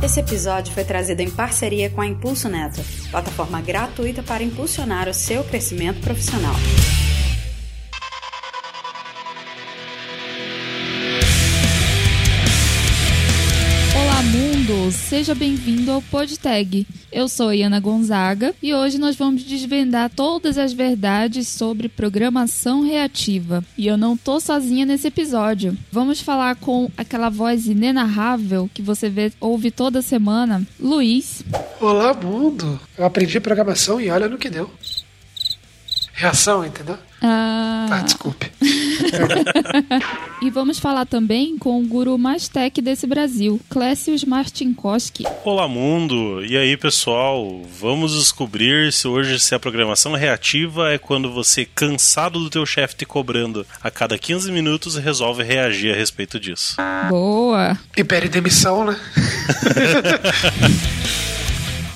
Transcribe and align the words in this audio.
Esse 0.00 0.20
episódio 0.20 0.72
foi 0.72 0.84
trazido 0.84 1.20
em 1.22 1.30
parceria 1.30 1.90
com 1.90 2.00
a 2.00 2.06
Impulso 2.06 2.48
Neto, 2.48 2.80
plataforma 3.10 3.60
gratuita 3.60 4.22
para 4.22 4.44
impulsionar 4.44 5.08
o 5.08 5.14
seu 5.14 5.42
crescimento 5.42 6.00
profissional. 6.00 6.54
Seja 15.08 15.34
bem-vindo 15.34 15.90
ao 15.90 16.02
PodTag. 16.02 16.86
Eu 17.10 17.30
sou 17.30 17.50
Iana 17.50 17.80
Gonzaga 17.80 18.54
e 18.62 18.74
hoje 18.74 18.98
nós 18.98 19.16
vamos 19.16 19.42
desvendar 19.42 20.10
todas 20.10 20.58
as 20.58 20.74
verdades 20.74 21.48
sobre 21.48 21.88
programação 21.88 22.82
reativa. 22.82 23.64
E 23.78 23.86
eu 23.86 23.96
não 23.96 24.18
tô 24.18 24.38
sozinha 24.38 24.84
nesse 24.84 25.08
episódio. 25.08 25.74
Vamos 25.90 26.20
falar 26.20 26.56
com 26.56 26.90
aquela 26.94 27.30
voz 27.30 27.66
inenarrável 27.66 28.68
que 28.74 28.82
você 28.82 29.08
vê, 29.08 29.32
ouve 29.40 29.70
toda 29.70 30.02
semana, 30.02 30.62
Luiz. 30.78 31.42
Olá, 31.80 32.12
mundo! 32.12 32.78
Eu 32.98 33.06
aprendi 33.06 33.40
programação 33.40 33.98
e 33.98 34.10
olha 34.10 34.28
no 34.28 34.36
que 34.36 34.50
deu. 34.50 34.70
Reação, 36.12 36.66
entendeu? 36.66 36.98
Ah, 37.22 37.86
Ah, 37.90 38.02
desculpe. 38.02 38.50
e 40.42 40.50
vamos 40.50 40.78
falar 40.78 41.06
também 41.06 41.56
com 41.58 41.80
o 41.80 41.86
guru 41.86 42.18
mais 42.18 42.48
tech 42.48 42.80
desse 42.80 43.06
Brasil, 43.06 43.60
Clécius 43.70 44.24
Martinkowski. 44.24 45.24
Olá 45.44 45.66
mundo! 45.66 46.44
E 46.44 46.56
aí 46.56 46.76
pessoal, 46.76 47.62
vamos 47.80 48.12
descobrir 48.12 48.92
se 48.92 49.08
hoje 49.08 49.40
se 49.40 49.54
a 49.54 49.58
programação 49.58 50.12
reativa 50.12 50.92
é 50.92 50.98
quando 50.98 51.32
você, 51.32 51.64
cansado 51.64 52.38
do 52.38 52.50
teu 52.50 52.66
chefe 52.66 52.96
te 52.96 53.06
cobrando 53.06 53.66
a 53.82 53.90
cada 53.90 54.18
15 54.18 54.52
minutos, 54.52 54.96
resolve 54.96 55.42
reagir 55.42 55.94
a 55.94 55.96
respeito 55.96 56.38
disso. 56.38 56.76
Boa! 57.08 57.78
E 57.96 58.04
pede 58.04 58.28
demissão, 58.28 58.84
né? 58.84 58.96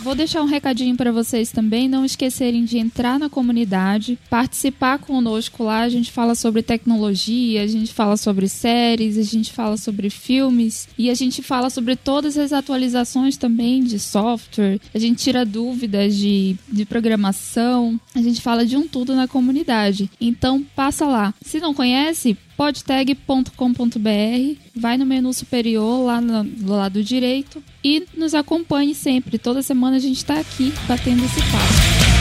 Vou 0.02 0.16
deixar 0.16 0.42
um 0.42 0.46
recadinho 0.46 0.96
para 0.96 1.12
vocês 1.12 1.52
também, 1.52 1.88
não 1.88 2.04
esquecerem 2.04 2.64
de 2.64 2.76
entrar 2.76 3.20
na 3.20 3.30
comunidade, 3.30 4.18
participar 4.28 4.98
conosco 4.98 5.62
lá. 5.62 5.82
A 5.82 5.88
gente 5.88 6.10
fala 6.10 6.34
sobre 6.34 6.60
tecnologia, 6.60 7.62
a 7.62 7.66
gente 7.68 7.92
fala 7.92 8.16
sobre 8.16 8.48
séries, 8.48 9.16
a 9.16 9.22
gente 9.22 9.52
fala 9.52 9.76
sobre 9.76 10.10
filmes 10.10 10.88
e 10.98 11.08
a 11.08 11.14
gente 11.14 11.40
fala 11.40 11.70
sobre 11.70 11.94
todas 11.94 12.36
as 12.36 12.52
atualizações 12.52 13.36
também 13.36 13.84
de 13.84 14.00
software. 14.00 14.80
A 14.92 14.98
gente 14.98 15.22
tira 15.22 15.46
dúvidas 15.46 16.16
de, 16.16 16.56
de 16.68 16.84
programação, 16.84 18.00
a 18.12 18.20
gente 18.20 18.40
fala 18.40 18.66
de 18.66 18.76
um 18.76 18.88
tudo 18.88 19.14
na 19.14 19.28
comunidade. 19.28 20.10
Então 20.20 20.66
passa 20.74 21.06
lá. 21.06 21.32
Se 21.42 21.60
não 21.60 21.72
conhece, 21.72 22.36
podtag.com.br, 22.62 24.60
vai 24.76 24.96
no 24.96 25.04
menu 25.04 25.34
superior 25.34 26.04
lá 26.04 26.20
no, 26.20 26.44
do 26.44 26.72
lado 26.72 27.02
direito 27.02 27.60
e 27.82 28.06
nos 28.16 28.36
acompanhe 28.36 28.94
sempre. 28.94 29.36
Toda 29.36 29.62
semana 29.62 29.96
a 29.96 29.98
gente 29.98 30.18
está 30.18 30.38
aqui 30.38 30.72
batendo 30.86 31.24
esse 31.24 31.40
papo. 31.40 32.12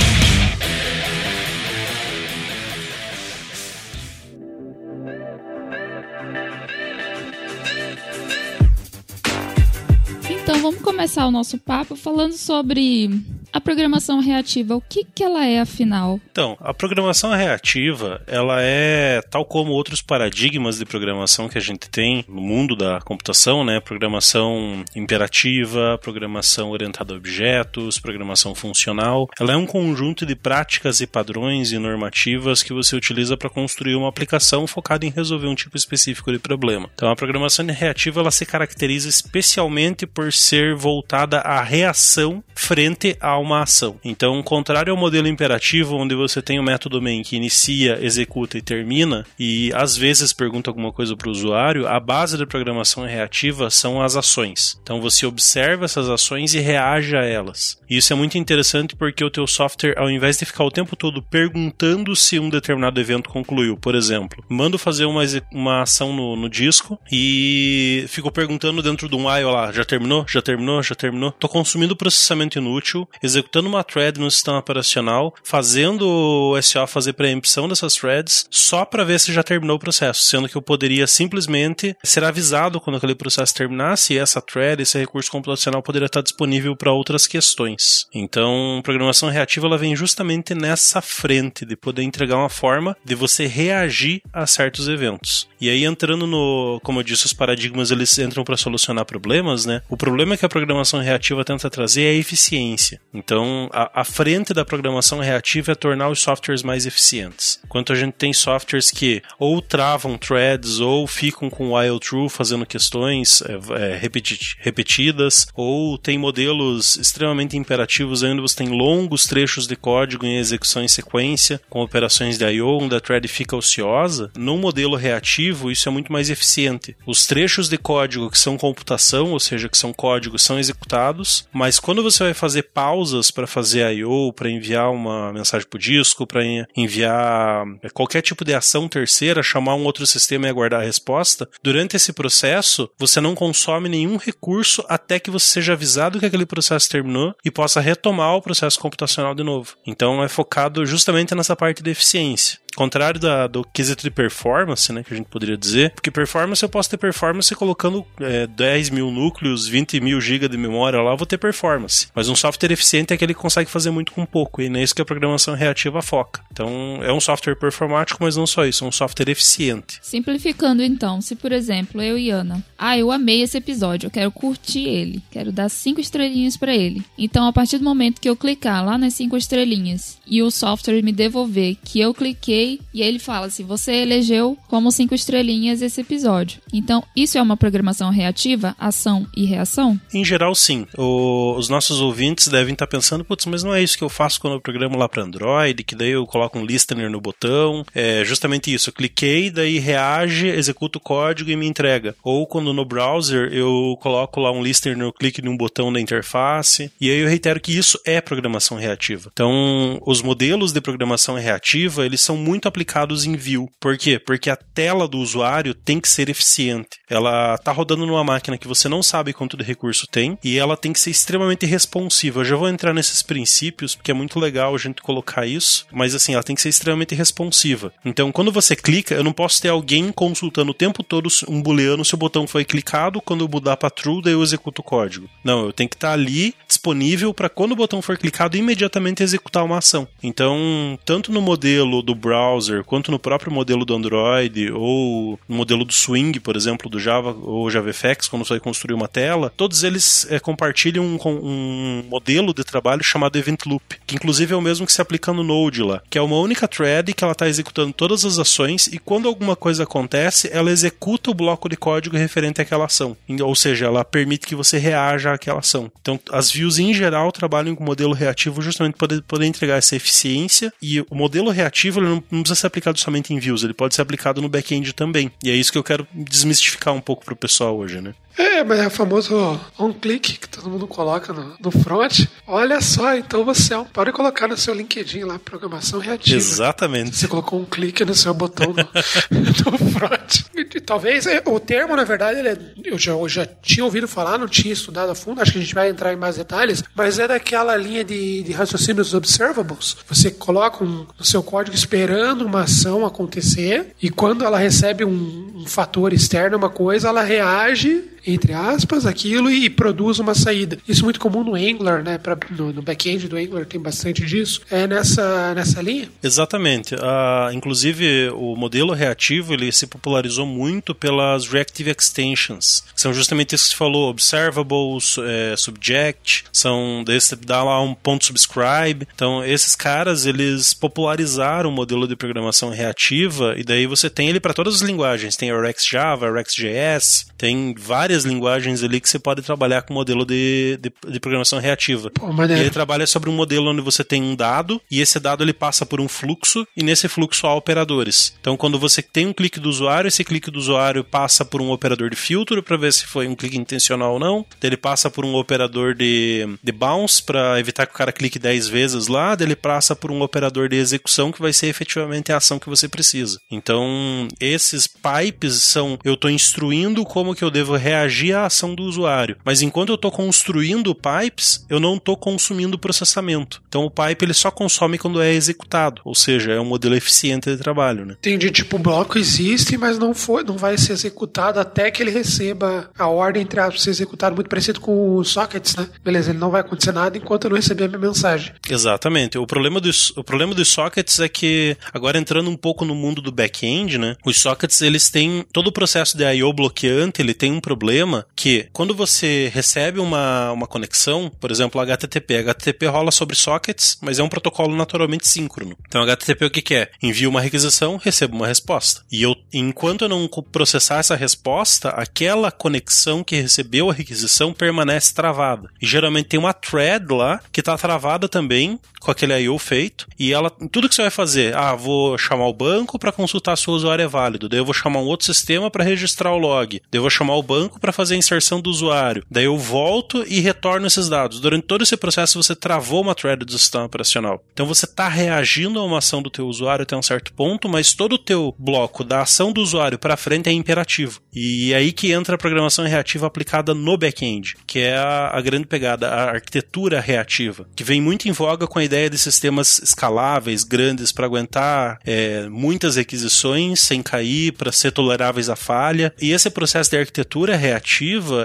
Então 10.42 10.60
vamos 10.60 10.82
começar 10.82 11.28
o 11.28 11.32
nosso 11.32 11.60
papo 11.60 11.96
falando 11.96 12.34
sobre 12.34 13.12
a 13.54 13.60
programação 13.60 14.20
reativa. 14.20 14.76
O 14.76 14.82
que, 14.82 15.04
que 15.04 15.24
ela 15.24 15.46
é 15.46 15.60
afinal? 15.60 16.20
Então, 16.32 16.58
a 16.60 16.74
programação 16.74 17.32
reativa, 17.32 18.22
ela 18.28 18.62
é 18.62 19.22
tal 19.30 19.46
como 19.46 19.72
outros 19.72 20.02
paradigmas 20.02 20.78
de 20.78 20.86
programação 20.86 21.50
que 21.50 21.58
a 21.58 21.62
gente 21.62 21.90
tem 21.90 22.24
no 22.28 22.42
mundo 22.42 22.76
da 22.76 23.00
computação, 23.02 23.64
né? 23.64 23.80
Programação 23.80 24.84
imperativa, 24.96 26.00
programação 26.02 26.70
orientada 26.72 27.14
a 27.14 27.18
objetos, 27.18 28.00
programação 28.00 28.56
funcional. 28.56 29.30
Ela 29.40 29.54
é 29.54 29.58
um 29.58 29.66
conjunto 29.66 30.26
de 30.26 30.36
práticas 30.36 31.02
e 31.02 31.08
padrões 31.08 31.72
e 31.72 31.78
normativas 31.78 32.64
que 32.64 32.74
você 32.74 32.96
utiliza 32.96 33.36
para 33.36 33.50
construir 33.50 33.96
uma 33.96 34.10
aplicação 34.10 34.66
focada 34.66 35.06
em 35.06 35.10
resolver 35.10 35.48
um 35.48 35.56
tipo 35.56 35.76
específico 35.76 36.32
de 36.32 36.40
problema. 36.40 36.90
Então, 36.94 37.10
a 37.10 37.16
programação 37.16 37.66
reativa 37.66 38.22
ela 38.22 38.32
se 38.32 38.46
caracteriza 38.46 39.10
especialmente 39.10 40.06
por 40.06 40.32
ser 40.32 40.76
voltada 40.76 41.40
à 41.40 41.62
reação 41.62 42.44
frente 42.56 43.18
a 43.20 43.41
uma 43.42 43.64
ação. 43.64 44.00
Então, 44.04 44.42
contrário 44.44 44.92
ao 44.92 44.98
modelo 44.98 45.28
imperativo, 45.28 45.96
onde 45.96 46.16
você 46.16 46.42
tem 46.42 46.60
o 46.60 46.64
método 46.64 47.02
main 47.02 47.24
que 47.24 47.36
inicia, 47.36 48.00
executa 48.02 48.58
e 48.58 48.62
termina, 48.62 49.26
e 49.40 49.72
às 49.74 49.98
vezes 49.98 50.34
pergunta 50.34 50.70
alguma 50.70 50.92
coisa 50.92 51.16
para 51.16 51.28
o 51.28 51.32
usuário, 51.32 51.88
a 51.88 52.00
base 52.00 52.38
da 52.38 52.46
programação 52.46 53.06
reativa 53.06 53.70
são 53.70 54.02
as 54.02 54.16
ações. 54.16 54.80
Então, 54.82 55.02
você 55.02 55.26
observa 55.26 55.86
essas 55.86 56.10
ações 56.10 56.54
e 56.54 56.60
reage 56.60 57.16
a 57.16 57.24
elas. 57.24 57.80
Isso 57.90 58.14
é 58.14 58.16
muito 58.16 58.38
interessante 58.38 58.96
porque 58.96 59.24
o 59.24 59.30
teu 59.30 59.46
software, 59.48 59.96
ao 59.98 60.10
invés 60.10 60.38
de 60.38 60.46
ficar 60.46 60.64
o 60.64 60.72
tempo 60.72 60.96
todo 60.96 61.22
perguntando 61.22 62.16
se 62.16 62.40
um 62.40 62.50
determinado 62.50 63.00
evento 63.00 63.30
concluiu, 63.30 63.78
por 63.78 63.96
exemplo, 63.96 64.44
mando 64.50 64.78
fazer 64.78 65.06
uma, 65.06 65.24
uma 65.52 65.82
ação 65.82 66.14
no, 66.14 66.36
no 66.36 66.50
disco 66.50 67.00
e 67.12 68.06
fico 68.08 68.32
perguntando 68.32 68.82
dentro 68.82 69.10
de 69.10 69.16
um 69.16 69.28
while 69.28 69.52
lá, 69.52 69.72
já 69.72 69.84
terminou? 69.84 70.26
Já 70.28 70.42
terminou? 70.42 70.82
Já 70.82 70.96
terminou? 70.96 71.32
Tô 71.32 71.50
consumindo 71.50 71.96
processamento 71.96 72.58
inútil, 72.58 73.08
executando 73.32 73.70
uma 73.70 73.84
thread 73.84 74.20
no 74.20 74.30
sistema 74.30 74.60
operacional, 74.60 75.34
fazendo 75.44 76.08
o 76.08 76.62
SO 76.62 76.86
fazer 76.88 77.14
preempção 77.14 77.68
dessas 77.68 77.96
threads 77.96 78.46
só 78.50 78.86
para 78.86 79.04
ver 79.04 79.20
se 79.20 79.34
já 79.34 79.44
terminou 79.44 79.78
o 79.78 79.80
processo, 79.80 80.24
sendo 80.24 80.50
que 80.50 80.56
eu 80.56 80.62
poderia 80.62 81.08
simplesmente 81.08 81.96
ser 82.04 82.24
avisado 82.24 82.80
quando 82.80 82.98
aquele 82.98 83.16
processo 83.16 83.54
terminasse 83.54 84.14
e 84.14 84.18
essa 84.18 84.42
thread, 84.42 84.82
esse 84.82 84.98
recurso 84.98 85.32
computacional 85.32 85.82
poderia 85.82 86.06
estar 86.06 86.22
disponível 86.22 86.76
para 86.76 86.92
outras 86.92 87.28
questões. 87.28 88.08
Então, 88.14 88.82
programação 88.84 89.30
reativa 89.30 89.68
ela 89.68 89.78
vem 89.78 89.96
justamente 89.96 90.54
nessa 90.54 91.02
frente 91.02 91.66
de 91.66 91.76
poder 91.76 92.04
entregar 92.04 92.38
uma 92.38 92.50
forma 92.50 92.96
de 93.04 93.16
você 93.16 93.48
reagir 93.48 94.22
a 94.34 94.46
certos 94.46 94.88
eventos. 94.88 95.48
E 95.60 95.70
aí 95.70 95.86
entrando 95.86 96.26
no, 96.26 96.80
como 96.84 97.00
eu 97.00 97.04
disse, 97.04 97.26
os 97.26 97.34
paradigmas 97.34 97.92
eles 97.92 98.18
entram 98.18 98.44
para 98.44 98.58
solucionar 98.58 99.06
problemas, 99.06 99.66
né? 99.66 99.82
O 99.90 99.98
problema 99.98 100.36
que 100.36 100.46
a 100.46 100.50
programação 100.50 101.00
reativa 101.00 101.46
tenta 101.46 101.70
trazer 101.70 102.04
é 102.04 102.10
a 102.10 102.14
eficiência. 102.14 103.00
Então, 103.24 103.70
a, 103.72 104.02
a, 104.02 104.04
frente 104.04 104.52
da 104.52 104.66
programação 104.66 105.20
reativa 105.20 105.74
é 105.74 105.76
tornar 105.76 106.10
os 106.10 106.20
softwares 106.20 106.64
mais 106.64 106.88
eficientes. 106.88 107.60
Enquanto 107.64 107.94
a 107.94 107.96
gente 107.96 108.14
tem 108.14 108.34
softwares 108.34 108.90
que 108.90 109.22
ou 109.38 109.62
travam 109.62 110.18
threads 110.18 110.80
ou 110.80 111.06
ficam 111.06 111.50
com 111.50 111.76
while 111.78 112.00
true 112.00 112.28
fazendo 112.30 112.66
questões 112.66 113.42
é, 113.44 113.92
é, 113.94 113.98
repeti 113.98 114.58
repetidas, 114.60 115.48
ou 115.56 115.98
tem 115.98 116.18
modelos 116.18 116.96
extremamente 116.96 117.56
imperativos 117.56 118.24
onde 118.24 118.42
você 118.42 118.56
tem 118.56 118.70
longos 118.70 119.26
trechos 119.26 119.68
de 119.68 119.76
código 119.76 120.26
em 120.26 120.38
execução 120.38 120.84
em 120.84 120.88
sequência, 120.88 121.62
com 121.70 121.82
operações 121.82 122.38
de 122.38 122.46
I/O, 122.46 122.80
onde 122.80 122.96
a 122.96 123.00
thread 123.00 123.28
fica 123.28 123.56
ociosa. 123.56 124.32
No 124.36 124.58
modelo 124.58 124.96
reativo, 124.96 125.70
isso 125.70 125.88
é 125.88 125.92
muito 125.92 126.12
mais 126.12 126.30
eficiente. 126.30 126.96
Os 127.06 127.28
trechos 127.28 127.70
de 127.70 127.78
código 127.78 128.32
que 128.32 128.40
são 128.40 128.58
computação, 128.58 129.32
ou 129.32 129.40
seja, 129.40 129.70
que 129.70 129.78
são 129.78 129.94
códigos, 129.94 130.42
são 130.42 130.58
executados, 130.58 131.48
mas 131.54 131.80
quando 131.80 132.02
você 132.02 132.24
vai 132.24 132.34
fazer 132.34 132.64
pausas 133.12 133.30
para 133.30 133.46
fazer 133.46 133.92
I/O, 133.94 134.32
para 134.34 134.50
enviar 134.50 134.92
uma 134.92 135.34
mensagem 135.34 135.68
para 135.68 135.78
o 135.78 135.80
disco, 135.80 136.26
para 136.26 136.42
enviar 136.76 137.66
qualquer 137.94 138.22
tipo 138.22 138.46
de 138.46 138.54
ação 138.54 138.88
terceira, 138.88 139.44
chamar 139.44 139.76
um 139.76 139.84
outro 139.84 140.08
sistema 140.08 140.48
e 140.48 140.50
aguardar 140.50 140.82
a 140.82 140.86
resposta, 140.86 141.50
durante 141.62 141.96
esse 141.96 142.14
processo 142.14 142.90
você 142.98 143.20
não 143.20 143.36
consome 143.36 143.90
nenhum 143.90 144.18
recurso 144.18 144.84
até 144.88 145.20
que 145.20 145.30
você 145.30 145.46
seja 145.46 145.74
avisado 145.74 146.20
que 146.20 146.26
aquele 146.26 146.46
processo 146.46 146.90
terminou 146.90 147.36
e 147.44 147.52
possa 147.52 147.82
retomar 147.82 148.36
o 148.36 148.42
processo 148.42 148.80
computacional 148.80 149.36
de 149.36 149.44
novo. 149.44 149.76
Então 149.86 150.24
é 150.24 150.30
focado 150.30 150.86
justamente 150.86 151.36
nessa 151.36 151.56
parte 151.56 151.84
de 151.84 151.92
eficiência. 151.92 152.60
Contrário 152.76 153.20
da, 153.20 153.48
do 153.48 153.64
quesito 153.64 154.04
de 154.04 154.12
performance, 154.12 154.92
né, 154.94 155.04
que 155.04 155.14
a 155.14 155.18
gente 155.18 155.28
poderia 155.28 155.58
dizer, 155.58 155.92
porque 155.92 156.10
performance 156.10 156.64
eu 156.64 156.70
posso 156.70 156.90
ter 156.90 156.98
performance 156.98 157.54
colocando 157.56 158.06
é, 158.20 158.48
10 158.48 158.90
mil 158.92 159.12
núcleos, 159.12 159.68
20 159.68 160.00
mil 160.00 160.22
GB 160.22 160.48
de 160.48 160.58
memória 160.58 161.02
lá, 161.02 161.12
eu 161.12 161.18
vou 161.18 161.26
ter 161.26 161.38
performance. 161.38 162.08
Mas 162.16 162.30
um 162.30 162.36
software 162.36 162.72
eficiente 162.72 163.12
é 163.12 163.16
aquele 163.16 163.34
que 163.34 163.40
consegue 163.40 163.70
fazer 163.70 163.92
muito 163.92 164.12
com 164.12 164.26
pouco, 164.26 164.62
e 164.62 164.70
não 164.70 164.80
é 164.80 164.84
isso 164.84 164.96
que 164.96 165.02
a 165.02 165.06
programação 165.06 165.54
reativa 165.54 166.02
foca. 166.02 166.42
Então 166.52 167.00
é 167.04 167.12
um 167.12 167.20
software 167.20 167.56
performático, 167.56 168.24
mas 168.24 168.36
não 168.36 168.48
só 168.48 168.66
isso, 168.66 168.86
é 168.86 168.88
um 168.88 168.92
software 168.92 169.30
eficiente. 169.30 170.00
Simplificando 170.02 170.82
então, 170.82 171.22
se 171.22 171.36
por 171.36 171.52
exemplo 171.52 172.02
eu 172.02 172.18
e 172.18 172.30
Ana, 172.30 172.64
ah, 172.78 172.98
eu 172.98 173.12
amei 173.12 173.42
esse 173.42 173.58
episódio, 173.58 174.08
eu 174.08 174.12
quero 174.12 174.32
curtir 174.32 174.88
ele, 174.88 175.22
quero 175.30 175.52
dar 175.52 175.70
cinco 175.70 176.00
estrelinhas 176.00 176.56
para 176.56 176.76
ele. 176.76 177.04
Então 177.18 177.46
a 177.46 177.54
partir 177.54 177.78
do 177.78 177.84
momento 177.84 178.22
que 178.22 178.30
eu 178.30 178.36
clicar 178.36 178.86
lá 178.86 178.98
nas 178.98 179.14
cinco 179.14 179.36
estrelinhas 179.36 180.18
e 180.26 180.42
o 180.42 180.50
software 180.50 181.02
me 181.02 181.12
devolver 181.12 181.78
que 181.84 182.00
eu 182.00 182.14
cliquei 182.14 182.61
e 182.94 183.02
aí 183.02 183.08
ele 183.08 183.20
fala 183.20 183.48
assim: 183.48 183.64
você 183.64 183.94
elegeu 183.94 184.58
como 184.68 184.92
cinco 184.92 185.16
estrelinhas 185.16 185.82
esse 185.82 186.02
episódio. 186.02 186.62
Então, 186.74 187.04
isso 187.16 187.38
é 187.38 187.42
uma 187.42 187.58
programação 187.58 188.10
reativa, 188.10 188.76
ação 188.80 189.28
e 189.36 189.46
reação? 189.46 190.00
Em 190.14 190.24
geral, 190.24 190.54
sim. 190.56 190.86
O, 190.98 191.56
os 191.58 191.70
nossos 191.70 192.02
ouvintes 192.02 192.48
devem 192.48 192.74
estar 192.74 192.88
pensando, 192.88 193.26
putz, 193.26 193.46
mas 193.46 193.64
não 193.64 193.74
é 193.74 193.82
isso 193.82 193.98
que 193.98 194.04
eu 194.04 194.10
faço 194.10 194.40
quando 194.40 194.54
eu 194.54 194.62
programo 194.62 194.98
lá 194.98 195.08
para 195.08 195.24
Android, 195.24 195.84
que 195.84 195.96
daí 195.96 196.12
eu 196.12 196.26
coloco 196.26 196.58
um 196.58 196.66
listener 196.66 197.10
no 197.10 197.22
botão. 197.22 197.86
É 197.94 198.24
justamente 198.24 198.74
isso. 198.74 198.90
Eu 198.90 198.94
cliquei, 198.94 199.50
daí 199.50 199.80
reage, 199.80 200.48
executa 200.48 200.98
o 200.98 201.02
código 201.02 201.50
e 201.50 201.56
me 201.56 201.68
entrega. 201.68 202.16
Ou 202.24 202.46
quando 202.46 202.74
no 202.74 202.86
browser 202.86 203.52
eu 203.54 203.98
coloco 204.02 204.40
lá 204.40 204.52
um 204.52 204.64
listener, 204.64 205.00
eu 205.00 205.14
clique 205.14 205.42
num 205.42 205.58
botão 205.58 205.92
da 205.92 206.00
interface. 206.00 206.92
E 207.00 207.10
aí 207.10 207.20
eu 207.20 207.28
reitero 207.28 207.60
que 207.60 207.76
isso 207.76 208.00
é 208.06 208.22
programação 208.22 208.78
reativa. 208.78 209.30
Então, 209.34 210.02
os 210.06 210.22
modelos 210.22 210.72
de 210.72 210.82
programação 210.82 211.36
reativa, 211.36 212.06
eles 212.06 212.22
são 212.22 212.38
muito 212.38 212.51
aplicados 212.68 213.26
em 213.26 213.36
Vue. 213.36 213.68
Por 213.80 213.98
quê? 213.98 214.20
Porque 214.20 214.50
a 214.50 214.56
tela 214.56 215.08
do 215.08 215.18
usuário 215.18 215.74
tem 215.74 216.00
que 216.00 216.10
ser 216.10 216.30
eficiente. 216.30 217.00
Ela 217.10 217.56
está 217.56 217.72
rodando 217.72 218.06
numa 218.06 218.24
máquina 218.24 218.58
que 218.58 218.68
você 218.68 218.88
não 218.88 219.04
sabe 219.04 219.34
quanto 219.34 219.58
de 219.58 219.64
recurso 219.64 220.08
tem 220.08 220.38
e 220.44 220.58
ela 220.58 220.78
tem 220.78 220.94
que 220.94 221.00
ser 221.00 221.12
extremamente 221.12 221.66
responsiva. 221.66 222.42
Eu 222.42 222.46
já 222.46 222.56
vou 222.56 222.70
entrar 222.70 222.94
nesses 222.94 223.22
princípios 223.22 223.96
porque 223.96 224.12
é 224.12 224.14
muito 224.14 224.40
legal 224.40 224.74
a 224.74 224.78
gente 224.78 225.02
colocar 225.02 225.46
isso, 225.46 225.86
mas 225.92 226.16
assim, 226.16 226.34
ela 226.34 226.44
tem 226.44 226.56
que 226.56 226.62
ser 226.62 226.70
extremamente 226.70 227.16
responsiva. 227.16 227.94
Então, 228.04 228.32
quando 228.32 228.52
você 228.52 228.76
clica, 228.76 229.16
eu 229.16 229.24
não 229.24 229.34
posso 229.34 229.62
ter 229.62 229.70
alguém 229.70 230.12
consultando 230.12 230.72
o 230.72 230.76
tempo 230.76 231.04
todo 231.04 231.30
um 231.48 231.62
booleano 231.62 232.06
se 232.06 232.14
o 232.14 232.18
botão 232.18 232.48
foi 232.48 232.66
clicado, 232.66 233.22
quando 233.22 233.44
eu 233.44 233.50
mudar 233.50 233.78
para 233.78 233.90
true, 233.90 234.22
daí 234.22 234.34
eu 234.34 234.44
executo 234.44 234.82
o 234.82 234.84
código. 234.84 235.30
Não, 235.44 235.66
eu 235.66 235.74
tenho 235.74 235.90
que 235.90 235.96
estar 235.96 236.10
tá 236.10 236.14
ali 236.14 236.54
disponível 236.68 237.34
para 237.34 237.50
quando 237.50 237.74
o 237.74 237.76
botão 237.76 238.02
for 238.02 238.18
clicado 238.18 238.58
imediatamente 238.58 239.24
executar 239.24 239.64
uma 239.64 239.78
ação. 239.78 240.08
Então, 240.22 240.98
tanto 241.06 241.32
no 241.32 241.42
modelo 241.42 242.02
do 242.02 242.16
browser 242.16 242.41
quanto 242.86 243.12
no 243.12 243.20
próprio 243.20 243.52
modelo 243.52 243.86
do 243.86 243.96
Android 243.96 244.72
ou 244.72 245.40
no 245.48 245.56
modelo 245.56 245.86
do 245.86 245.94
Swing, 245.94 246.40
por 246.40 246.56
exemplo, 246.56 246.90
do 246.90 247.00
Java 247.00 247.36
ou 247.42 247.70
JavaFX, 247.70 248.28
quando 248.28 248.46
você 248.46 248.54
vai 248.54 248.60
construir 248.60 248.94
uma 248.94 249.08
tela, 249.08 249.52
todos 249.56 249.84
eles 249.84 250.28
é, 250.30 250.40
compartilham 250.40 251.04
um, 251.06 251.20
um, 251.26 252.04
modelo 252.10 252.54
de 252.54 252.64
trabalho 252.64 253.04
chamado 253.04 253.38
Event 253.38 253.66
Loop, 253.66 253.84
que 254.06 254.16
inclusive 254.16 254.54
é 254.54 254.58
o 254.58 254.62
mesmo 254.62 254.86
que 254.86 254.94
se 254.94 255.02
aplica 255.02 255.34
no 255.34 255.44
Node 255.44 255.84
lá, 255.84 256.02
que 256.10 256.18
é 256.18 256.22
uma 256.22 256.38
única 256.38 256.68
thread 256.68 257.14
que 257.14 257.24
ela 257.24 257.34
está 257.34 257.48
executando 257.48 257.94
todas 257.94 258.26
as 258.26 258.40
ações 258.40 258.88
e 258.88 258.98
quando 258.98 259.28
alguma 259.28 259.56
coisa 259.56 259.84
acontece, 259.84 260.50
ela 260.52 260.72
executa 260.72 261.32
o 261.32 261.34
bloco 261.34 261.70
de 261.70 261.78
código 261.78 262.18
referente 262.18 262.62
àquela 262.62 262.86
ação. 262.86 263.16
Ou 263.44 263.56
seja, 263.56 263.86
ela 263.86 264.04
permite 264.04 264.46
que 264.46 264.56
você 264.56 264.78
reaja 264.78 265.34
àquela 265.34 265.60
ação. 265.60 265.92
Então, 266.02 266.20
as 266.32 266.52
views 266.52 266.80
em 266.80 266.94
geral 266.94 267.32
trabalham 267.32 267.76
com 267.76 267.84
modelo 267.84 268.14
reativo 268.14 268.62
justamente 268.62 268.96
para 268.96 269.22
poder 269.22 269.46
entregar 269.46 269.78
essa 269.78 269.96
eficiência 269.96 270.74
e 270.82 271.02
o 271.02 271.16
modelo 271.16 271.50
reativo 271.50 272.00
ele 272.00 272.10
não, 272.10 272.24
não 272.32 272.42
precisa 272.42 272.62
ser 272.62 272.68
aplicado 272.68 273.00
somente 273.00 273.34
em 273.34 273.40
views, 273.40 273.64
ele 273.64 273.74
pode 273.74 273.96
ser 273.96 274.02
aplicado 274.02 274.42
no 274.42 274.50
back-end 274.50 274.94
também. 274.94 275.32
E 275.44 275.50
é 275.50 275.54
isso 275.54 275.72
que 275.72 275.78
eu 275.78 275.84
quero 275.84 276.08
desmistificar 276.14 276.94
um 276.94 277.02
pouco 277.02 277.26
para 277.26 277.34
o 277.34 277.38
pessoal 277.38 277.78
hoje, 277.78 278.02
né? 278.02 278.14
É, 278.38 278.64
mas 278.64 278.80
é 278.80 278.88
o 278.88 278.92
famoso 278.92 279.60
on-click 279.78 280.40
que 280.40 280.48
todo 280.48 280.70
mundo 280.70 280.88
coloca 280.88 281.34
no, 281.34 281.56
no, 281.60 281.72
front. 281.72 282.26
Olha 282.48 282.82
só, 282.82 283.16
então 283.16 283.44
você 283.44 283.74
é 283.74 283.84
pode 283.92 284.12
colocar 284.12 284.48
no 284.48 284.58
seu 284.58 284.74
LinkedIn 284.74 285.24
lá, 285.24 285.38
programação 285.40 286.00
reativa. 286.00 286.38
Exatamente. 286.38 287.16
Você 287.16 287.28
colocou 287.28 287.60
um 287.60 287.66
clique 287.66 288.06
no 288.06 288.16
seu 288.16 288.34
botão 288.34 288.74
no, 288.74 288.76
no 289.72 289.92
front. 289.92 290.42
E, 290.56 290.80
talvez, 290.80 291.26
é, 291.26 291.42
o 291.46 291.60
termo, 291.60 291.96
na 291.96 292.04
verdade, 292.04 292.40
é, 292.48 292.58
eu, 292.84 292.98
já, 292.98 293.12
eu 293.12 293.30
já 293.30 293.46
tinha 293.46 293.84
ouvido 293.84 294.08
falar, 294.08 294.38
não 294.38 294.48
tinha 294.48 294.74
estudado 294.74 295.10
a 295.12 295.16
fundo, 295.16 295.42
acho 295.42 295.52
que 295.52 295.58
a 295.58 295.62
gente 295.62 295.76
vai 295.76 295.90
entrar 295.90 296.14
em 296.14 296.18
mais 296.18 296.38
detalhes, 296.38 296.84
mas 296.96 297.20
é 297.20 297.28
daquela 297.28 297.76
linha 297.76 298.04
de, 298.04 298.44
de 298.44 298.52
raciocínios 298.52 299.14
observables. 299.14 299.98
Você 300.08 300.32
coloca 300.32 300.84
um, 300.84 301.06
no 301.18 301.26
seu 301.26 301.44
código 301.44 301.76
esperando 301.76 302.46
uma 302.46 302.64
ação 302.64 303.06
acontecer, 303.06 303.94
e 304.02 304.10
quando 304.10 304.46
ela 304.46 304.58
recebe 304.58 305.04
um, 305.04 305.52
um 305.56 305.66
fator 305.66 306.14
externo, 306.14 306.58
uma 306.58 306.70
coisa, 306.70 307.10
ela 307.10 307.24
reage 307.24 308.11
entre 308.26 308.54
aspas, 308.54 309.06
aquilo 309.06 309.50
e 309.50 309.70
produz 309.70 310.20
uma 310.20 310.36
saída. 310.36 310.78
Isso 310.88 311.02
é 311.02 311.04
muito 311.04 311.20
comum 311.20 311.44
no 311.44 311.56
Angular, 311.56 312.04
né? 312.04 312.18
Pra, 312.18 312.38
no, 312.52 312.74
no 312.74 312.82
back-end 312.82 313.28
do 313.28 313.38
Angular 313.38 313.66
tem 313.66 313.80
bastante 313.80 314.26
disso. 314.26 314.62
É 314.70 314.88
nessa, 314.88 315.54
nessa 315.54 315.82
linha? 315.82 316.10
Exatamente. 316.22 316.96
Uh, 316.96 317.54
inclusive, 317.54 318.30
o 318.30 318.56
modelo 318.56 318.94
reativo 318.94 319.54
ele 319.54 319.72
se 319.72 319.88
popularizou 319.88 320.46
muito 320.46 320.94
pelas 320.94 321.48
Reactive 321.48 321.92
Extensions, 321.92 322.84
que 322.94 323.02
são 323.02 323.14
justamente 323.14 323.56
isso 323.56 323.66
que 323.66 323.72
você 323.72 323.78
falou, 323.78 324.10
observables, 324.10 325.18
é, 325.18 325.56
subject, 325.58 326.46
são 326.52 327.04
dá 327.46 327.64
lá 327.64 327.82
um 327.82 327.94
ponto 327.94 328.26
subscribe. 328.26 329.08
Então, 329.14 329.44
esses 329.44 329.76
caras, 329.76 330.26
eles 330.26 330.74
popularizaram 330.74 331.70
o 331.70 331.74
modelo 331.74 332.08
de 332.08 332.16
programação 332.16 332.70
reativa 332.70 333.56
e 333.58 333.64
daí 333.64 333.86
você 333.86 334.10
tem 334.10 334.30
ele 334.30 334.40
para 334.40 334.54
todas 334.54 334.76
as 334.76 334.82
linguagens. 334.82 335.36
Tem 335.36 335.52
a 335.52 335.62
Rex 335.62 335.86
Java, 335.86 336.28
RxJS, 336.30 337.28
tem 337.38 337.74
várias 337.78 338.11
várias 338.12 338.26
linguagens 338.26 338.84
ali 338.84 339.00
que 339.00 339.10
você 339.10 339.18
pode 339.18 339.42
trabalhar 339.42 339.84
com 339.84 339.94
modelo 339.94 340.26
de, 340.26 340.78
de, 340.82 340.92
de 341.12 341.20
programação 341.20 341.60
reativa. 341.60 342.12
Pô, 342.12 342.28
ele 342.44 342.70
trabalha 342.70 343.08
sobre 343.08 343.30
um 343.30 343.34
modelo 343.34 343.70
onde 343.70 343.82
você 343.82 344.04
tem 344.04 344.22
um 344.22 344.36
dado 344.36 344.82
e 344.92 345.00
esse 345.00 345.20
dado 345.20 345.44
ele 345.44 345.54
passa 345.54 345.86
por 345.86 346.02
um 346.02 346.08
fluxo 346.08 346.68
e 346.76 346.84
nesse 346.84 347.08
fluxo 347.08 347.48
há 347.48 347.56
operadores. 347.56 348.34
Então, 348.42 348.58
quando 348.58 348.78
você 348.78 349.02
tem 349.02 349.28
um 349.28 349.34
clique 349.34 349.60
do 349.60 349.70
usuário, 349.70 350.10
esse 350.10 350.24
clique 350.24 350.52
do 350.52 350.60
usuário 350.60 351.04
passa 351.04 351.46
por 351.46 351.62
um 351.62 351.72
operador 351.72 352.10
de 352.10 352.16
filtro 352.16 352.62
para 352.62 352.76
ver 352.76 352.92
se 352.92 353.06
foi 353.06 353.28
um 353.28 353.36
clique 353.36 353.58
intencional 353.58 354.14
ou 354.14 354.20
não. 354.20 354.46
Ele 354.62 354.76
passa 354.78 355.10
por 355.10 355.24
um 355.24 355.36
operador 355.36 355.94
de, 355.94 356.48
de 356.62 356.72
bounce 356.72 357.24
para 357.24 357.60
evitar 357.60 357.86
que 357.86 357.94
o 357.94 357.98
cara 357.98 358.12
clique 358.12 358.38
10 358.38 358.68
vezes 358.68 359.08
lá. 359.08 359.38
Ele 359.40 359.56
passa 359.56 359.96
por 359.96 360.12
um 360.12 360.22
operador 360.22 360.68
de 360.68 360.76
execução 360.76 361.32
que 361.32 361.42
vai 361.42 361.54
ser 361.54 361.68
efetivamente 361.68 362.32
a 362.32 362.38
ação 362.38 362.60
que 362.60 362.70
você 362.70 362.88
precisa. 362.88 363.40
Então, 363.50 364.28
esses 364.40 364.88
pipes 364.88 365.56
são 365.62 365.98
eu 366.04 366.16
estou 366.16 366.30
instruindo 366.30 367.06
como 367.06 367.36
que 367.36 367.44
eu 367.44 367.52
devo 367.52 367.76
reagir 367.76 368.01
reagir 368.02 368.36
à 368.36 368.46
ação 368.46 368.74
do 368.74 368.84
usuário. 368.84 369.38
Mas 369.44 369.62
enquanto 369.62 369.90
eu 369.90 369.96
estou 369.96 370.12
construindo 370.12 370.96
pipes, 370.96 371.66
eu 371.70 371.80
não 371.80 371.96
estou 371.96 372.18
consumindo 372.18 372.80
processamento. 372.80 373.62
Então 373.68 373.86
o 373.86 373.92
pipe 373.92 374.26
ele 374.26 374.34
só 374.34 374.50
consome 374.50 374.98
quando 374.98 375.22
é 375.22 375.34
executado, 375.34 376.02
ou 376.04 376.16
seja, 376.16 376.52
é 376.52 376.60
um 376.60 376.66
modelo 376.66 376.96
eficiente 376.96 377.50
de 377.50 377.58
trabalho. 377.58 378.06
Né? 378.06 378.16
Entendi, 378.20 378.50
tipo, 378.52 378.78
o 378.78 378.80
bloco 378.80 379.18
existe, 379.18 379.78
mas 379.78 380.00
não 380.00 380.14
foi, 380.14 380.44
não 380.44 380.58
vai 380.58 380.78
ser 380.78 380.94
executado 380.94 381.60
até 381.60 381.92
que 381.92 382.02
ele 382.02 382.12
receba 382.12 382.90
a 382.98 383.08
ordem 383.08 383.44
entre 383.44 383.60
aspas, 383.60 383.84
ser 383.84 383.90
executado, 383.92 384.36
muito 384.36 384.50
parecido 384.50 384.80
com 384.80 385.18
os 385.18 385.30
sockets, 385.30 385.76
né? 385.76 385.88
Beleza, 386.04 386.32
ele 386.32 386.40
não 386.40 386.52
vai 386.52 386.62
acontecer 386.62 386.92
nada 386.92 387.18
enquanto 387.18 387.46
eu 387.46 387.50
não 387.50 387.58
receber 387.58 387.86
a 387.86 387.88
minha 387.88 388.00
mensagem. 388.00 388.54
Exatamente. 388.70 389.38
O 389.38 389.48
problema 389.48 389.80
dos, 389.80 390.12
o 390.12 390.24
problema 390.24 390.54
dos 390.54 390.68
sockets 390.68 391.20
é 391.20 391.28
que, 391.28 391.76
agora 391.94 392.18
entrando 392.18 392.50
um 392.50 392.56
pouco 392.56 392.86
no 392.86 392.96
mundo 392.96 393.22
do 393.22 393.32
back-end, 393.32 393.98
né? 393.98 394.16
Os 394.26 394.40
sockets, 394.40 394.82
eles 394.82 395.10
têm 395.10 395.46
todo 395.52 395.68
o 395.68 395.72
processo 395.72 396.18
de 396.18 396.24
I.O. 396.36 396.54
bloqueante, 396.54 397.22
ele 397.22 397.34
tem 397.34 397.52
um 397.52 397.60
problema 397.60 397.91
problema 397.92 398.26
que 398.36 398.70
quando 398.72 398.96
você 398.96 399.52
recebe 399.54 400.00
uma, 400.00 400.52
uma 400.52 400.66
conexão, 400.66 401.30
por 401.40 401.52
exemplo, 401.52 401.82
HTTP, 401.82 402.38
HTTP 402.38 402.88
rola 402.88 403.12
sobre 403.12 403.36
sockets, 403.36 403.98
mas 404.02 404.18
é 404.18 404.24
um 404.24 404.30
protocolo 404.30 404.76
naturalmente 404.76 405.28
síncrono. 405.28 405.78
Então, 405.88 406.02
HTTP 406.04 406.46
o 406.46 406.50
que, 406.50 406.62
que 406.62 406.76
é? 406.76 406.90
Envia 407.04 407.28
uma 407.28 407.42
requisição, 407.42 407.98
recebo 407.98 408.38
uma 408.38 408.48
resposta. 408.48 409.04
E 409.12 409.22
eu, 409.22 409.36
enquanto 409.52 410.04
eu 410.04 410.10
não 410.10 410.30
processar 410.52 411.00
essa 411.00 411.16
resposta, 411.16 411.90
aquela 411.90 412.50
conexão 412.50 413.24
que 413.24 413.36
recebeu 413.36 413.90
a 413.90 413.94
requisição 413.94 414.54
permanece 414.54 415.14
travada. 415.14 415.70
E 415.82 415.86
geralmente 415.86 416.30
tem 416.30 416.40
uma 416.40 416.54
thread 416.54 417.14
lá 417.14 417.42
que 417.52 417.60
está 417.60 417.78
travada 417.78 418.30
também 418.30 418.80
com 419.02 419.12
aquele 419.12 419.38
I.O. 419.38 419.58
feito. 419.58 420.08
E 420.18 420.32
ela, 420.32 420.50
tudo 420.72 420.88
que 420.88 420.96
você 420.96 421.02
vai 421.02 421.12
fazer, 421.12 421.56
ah, 421.58 421.76
vou 421.76 422.18
chamar 422.18 422.48
o 422.48 422.54
banco 422.54 422.98
para 422.98 423.12
consultar 423.12 423.58
se 423.58 423.70
o 423.70 423.74
usuário 423.74 424.04
é 424.04 424.08
válido. 424.08 424.48
Daí 424.48 424.60
eu 424.60 424.66
vou 424.66 424.74
chamar 424.74 425.00
um 425.00 425.08
outro 425.08 425.26
sistema 425.26 425.70
para 425.70 425.84
registrar 425.84 426.32
o 426.32 426.38
log. 426.38 426.80
Daí 426.90 426.98
eu 427.00 427.02
vou 427.02 427.10
chamar 427.10 427.36
o 427.36 427.44
banco 427.44 427.80
para 427.82 427.92
fazer 427.92 428.14
a 428.14 428.18
inserção 428.18 428.62
do 428.62 428.70
usuário. 428.70 429.26
Daí 429.30 429.46
eu 429.46 429.58
volto 429.58 430.24
e 430.28 430.40
retorno 430.40 430.88
esses 430.88 431.10
dados. 431.10 431.40
Durante 431.40 431.66
todo 431.66 431.84
esse 431.84 431.98
processo 431.98 432.42
você 432.42 432.56
travou 432.56 433.02
uma 433.02 433.16
thread 433.16 433.44
do 433.44 433.58
sistema 433.58 433.86
operacional. 433.86 434.44
Então 434.54 434.66
você 434.66 434.86
está 434.86 435.10
reagindo 435.10 435.80
a 435.80 435.84
uma 435.84 435.98
ação 435.98 436.22
do 436.22 436.30
teu 436.30 436.48
usuário 436.48 436.84
até 436.84 436.96
um 436.96 437.02
certo 437.02 437.34
ponto, 437.34 437.68
mas 437.68 437.94
todo 437.94 438.14
o 438.14 438.20
teu 438.20 438.56
bloco 438.58 439.04
da 439.04 439.22
ação 439.22 439.52
do 439.52 439.62
usuário 439.62 439.98
para 439.98 440.16
frente 440.16 440.48
é 440.48 440.54
imperativo. 440.54 441.20
E 441.34 441.74
é 441.74 441.78
aí 441.78 441.92
que 441.92 442.12
entra 442.12 442.36
a 442.36 442.38
programação 442.38 442.86
reativa 442.86 443.26
aplicada 443.26 443.74
no 443.74 443.98
back-end, 443.98 444.56
que 444.68 444.80
é 444.80 444.98
a, 444.98 445.32
a 445.34 445.42
grande 445.42 445.66
pegada, 445.66 446.08
a 446.10 446.32
arquitetura 446.32 447.00
reativa, 447.00 447.68
que 447.76 447.84
vem 447.84 448.02
muito 448.02 448.28
em 448.28 448.32
voga 448.32 448.68
com 448.68 448.80
a 448.80 448.84
ideia 448.84 449.10
de 449.10 449.18
sistemas 449.18 449.80
escaláveis, 449.80 450.64
grandes, 450.64 451.12
para 451.12 451.26
aguentar 451.26 452.00
é, 452.06 452.48
muitas 452.50 452.96
requisições 452.96 453.80
sem 453.80 454.04
cair, 454.04 454.54
para 454.54 454.72
ser 454.72 454.92
toleráveis 454.92 455.50
à 455.50 455.56
falha. 455.56 456.14
E 456.22 456.32
esse 456.32 456.50
processo 456.50 456.92
de 456.92 456.98
arquitetura 456.98 457.56
reativa, 457.56 457.71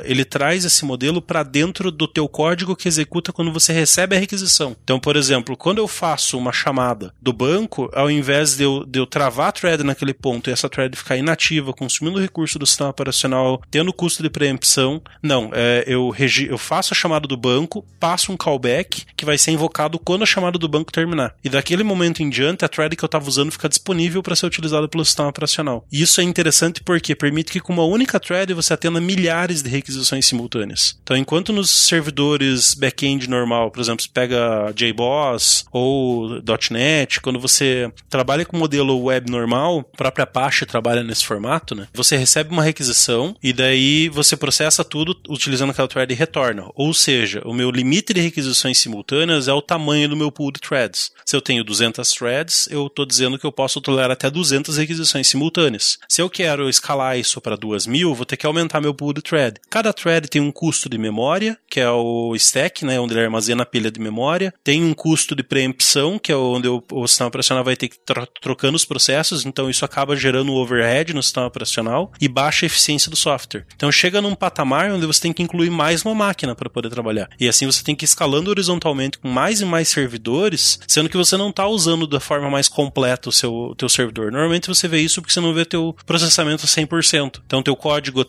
ele 0.04 0.24
traz 0.24 0.64
esse 0.64 0.84
modelo 0.84 1.20
para 1.22 1.42
dentro 1.42 1.90
do 1.90 2.06
teu 2.06 2.28
código 2.28 2.76
que 2.76 2.88
executa 2.88 3.32
quando 3.32 3.52
você 3.52 3.72
recebe 3.72 4.16
a 4.16 4.18
requisição. 4.18 4.76
Então, 4.82 4.98
por 5.00 5.16
exemplo, 5.16 5.56
quando 5.56 5.78
eu 5.78 5.88
faço 5.88 6.38
uma 6.38 6.52
chamada 6.52 7.12
do 7.20 7.32
banco, 7.32 7.90
ao 7.94 8.10
invés 8.10 8.56
de 8.56 8.64
eu, 8.64 8.84
de 8.84 8.98
eu 8.98 9.06
travar 9.06 9.48
a 9.48 9.52
thread 9.52 9.82
naquele 9.82 10.14
ponto 10.14 10.48
e 10.48 10.52
essa 10.52 10.68
thread 10.68 10.96
ficar 10.96 11.16
inativa, 11.16 11.72
consumindo 11.72 12.20
recurso 12.20 12.58
do 12.58 12.66
sistema 12.66 12.90
operacional, 12.90 13.62
tendo 13.70 13.92
custo 13.92 14.22
de 14.22 14.30
preempção, 14.30 15.00
não, 15.22 15.50
é, 15.52 15.84
eu, 15.86 16.14
eu 16.48 16.58
faço 16.58 16.92
a 16.92 16.96
chamada 16.96 17.26
do 17.26 17.36
banco, 17.36 17.84
passo 17.98 18.32
um 18.32 18.36
callback 18.36 19.04
que 19.16 19.24
vai 19.24 19.38
ser 19.38 19.52
invocado 19.52 19.98
quando 19.98 20.22
a 20.22 20.26
chamada 20.26 20.58
do 20.58 20.68
banco 20.68 20.92
terminar. 20.92 21.34
E 21.42 21.48
daquele 21.48 21.82
momento 21.82 22.22
em 22.22 22.30
diante, 22.30 22.64
a 22.64 22.68
thread 22.68 22.96
que 22.96 23.04
eu 23.04 23.06
estava 23.06 23.28
usando 23.28 23.50
fica 23.50 23.68
disponível 23.68 24.22
para 24.22 24.36
ser 24.36 24.46
utilizada 24.46 24.88
pelo 24.88 25.04
sistema 25.04 25.28
operacional. 25.28 25.84
E 25.90 26.02
isso 26.02 26.20
é 26.20 26.24
interessante 26.24 26.82
porque 26.82 27.14
permite 27.14 27.52
que 27.52 27.60
com 27.60 27.72
uma 27.72 27.84
única 27.84 28.20
thread 28.20 28.52
você 28.54 28.74
atenda 28.74 29.00
milhares 29.00 29.15
de 29.16 29.68
requisições 29.68 30.26
simultâneas. 30.26 30.98
Então, 31.02 31.16
enquanto 31.16 31.52
nos 31.52 31.70
servidores 31.70 32.74
back-end 32.74 33.28
normal, 33.28 33.70
por 33.70 33.80
exemplo, 33.80 34.02
você 34.02 34.08
pega 34.12 34.72
JBoss 34.74 35.64
ou 35.72 36.42
.NET, 36.70 37.20
quando 37.20 37.40
você 37.40 37.90
trabalha 38.08 38.44
com 38.44 38.56
modelo 38.56 39.02
web 39.04 39.30
normal, 39.30 39.80
a 39.92 39.96
própria 39.96 40.24
Apache 40.24 40.66
trabalha 40.66 41.02
nesse 41.02 41.24
formato, 41.24 41.74
né? 41.74 41.88
Você 41.94 42.16
recebe 42.16 42.50
uma 42.50 42.62
requisição 42.62 43.34
e 43.42 43.52
daí 43.52 44.08
você 44.08 44.36
processa 44.36 44.84
tudo 44.84 45.16
utilizando 45.28 45.70
aquela 45.70 45.88
thread 45.88 46.12
e 46.12 46.16
retorna. 46.16 46.68
Ou 46.74 46.92
seja, 46.92 47.40
o 47.44 47.54
meu 47.54 47.70
limite 47.70 48.12
de 48.12 48.20
requisições 48.20 48.78
simultâneas 48.78 49.48
é 49.48 49.52
o 49.52 49.62
tamanho 49.62 50.08
do 50.08 50.16
meu 50.16 50.30
pool 50.30 50.52
de 50.52 50.60
threads. 50.60 51.12
Se 51.24 51.36
eu 51.36 51.40
tenho 51.40 51.64
200 51.64 52.10
threads, 52.10 52.68
eu 52.70 52.86
estou 52.86 53.06
dizendo 53.06 53.38
que 53.38 53.46
eu 53.46 53.52
posso 53.52 53.80
tolerar 53.80 54.10
até 54.10 54.30
200 54.30 54.76
requisições 54.76 55.28
simultâneas. 55.28 55.98
Se 56.08 56.20
eu 56.20 56.28
quero 56.28 56.68
escalar 56.68 57.18
isso 57.18 57.40
para 57.40 57.56
2000, 57.56 58.14
vou 58.14 58.26
ter 58.26 58.36
que 58.36 58.46
aumentar 58.46 58.80
meu 58.80 58.94
pool 58.96 59.12
de 59.12 59.22
thread. 59.22 59.60
Cada 59.70 59.92
thread 59.92 60.28
tem 60.28 60.40
um 60.40 60.50
custo 60.50 60.88
de 60.88 60.98
memória, 60.98 61.58
que 61.68 61.80
é 61.80 61.90
o 61.90 62.34
stack, 62.34 62.84
né, 62.84 62.98
onde 62.98 63.14
ele 63.14 63.24
armazena 63.24 63.62
a 63.62 63.66
pilha 63.66 63.90
de 63.90 64.00
memória. 64.00 64.52
Tem 64.64 64.82
um 64.82 64.94
custo 64.94 65.34
de 65.34 65.42
preempção, 65.42 66.18
que 66.18 66.32
é 66.32 66.36
onde 66.36 66.68
o, 66.68 67.06
sistema 67.06 67.28
operacional 67.28 67.62
vai 67.62 67.76
ter 67.76 67.88
que 67.88 67.96
ir 67.96 68.28
trocando 68.40 68.76
os 68.76 68.84
processos, 68.84 69.44
então 69.44 69.70
isso 69.70 69.84
acaba 69.84 70.16
gerando 70.16 70.50
um 70.50 70.56
overhead 70.56 71.12
no 71.12 71.22
sistema 71.22 71.46
operacional 71.46 72.12
e 72.20 72.28
baixa 72.28 72.66
eficiência 72.66 73.10
do 73.10 73.16
software. 73.16 73.66
Então 73.74 73.92
chega 73.92 74.20
num 74.20 74.34
patamar 74.34 74.90
onde 74.90 75.06
você 75.06 75.20
tem 75.20 75.32
que 75.32 75.42
incluir 75.42 75.70
mais 75.70 76.04
uma 76.04 76.14
máquina 76.14 76.54
para 76.54 76.70
poder 76.70 76.88
trabalhar. 76.88 77.28
E 77.38 77.48
assim 77.48 77.66
você 77.66 77.82
tem 77.82 77.94
que 77.94 78.04
ir 78.04 78.06
escalando 78.06 78.50
horizontalmente 78.50 79.18
com 79.18 79.28
mais 79.28 79.60
e 79.60 79.64
mais 79.64 79.88
servidores, 79.88 80.80
sendo 80.86 81.08
que 81.08 81.16
você 81.16 81.36
não 81.36 81.50
está 81.50 81.66
usando 81.66 82.06
da 82.06 82.20
forma 82.20 82.50
mais 82.50 82.68
completa 82.68 83.28
o 83.28 83.32
seu 83.32 83.74
teu 83.76 83.88
servidor. 83.88 84.32
Normalmente 84.32 84.68
você 84.68 84.88
vê 84.88 85.00
isso 85.00 85.20
porque 85.20 85.32
você 85.32 85.40
não 85.40 85.54
vê 85.54 85.64
teu 85.64 85.96
processamento 86.04 86.66
100%. 86.66 87.40
Então 87.46 87.62
teu 87.62 87.76
código 87.76 88.24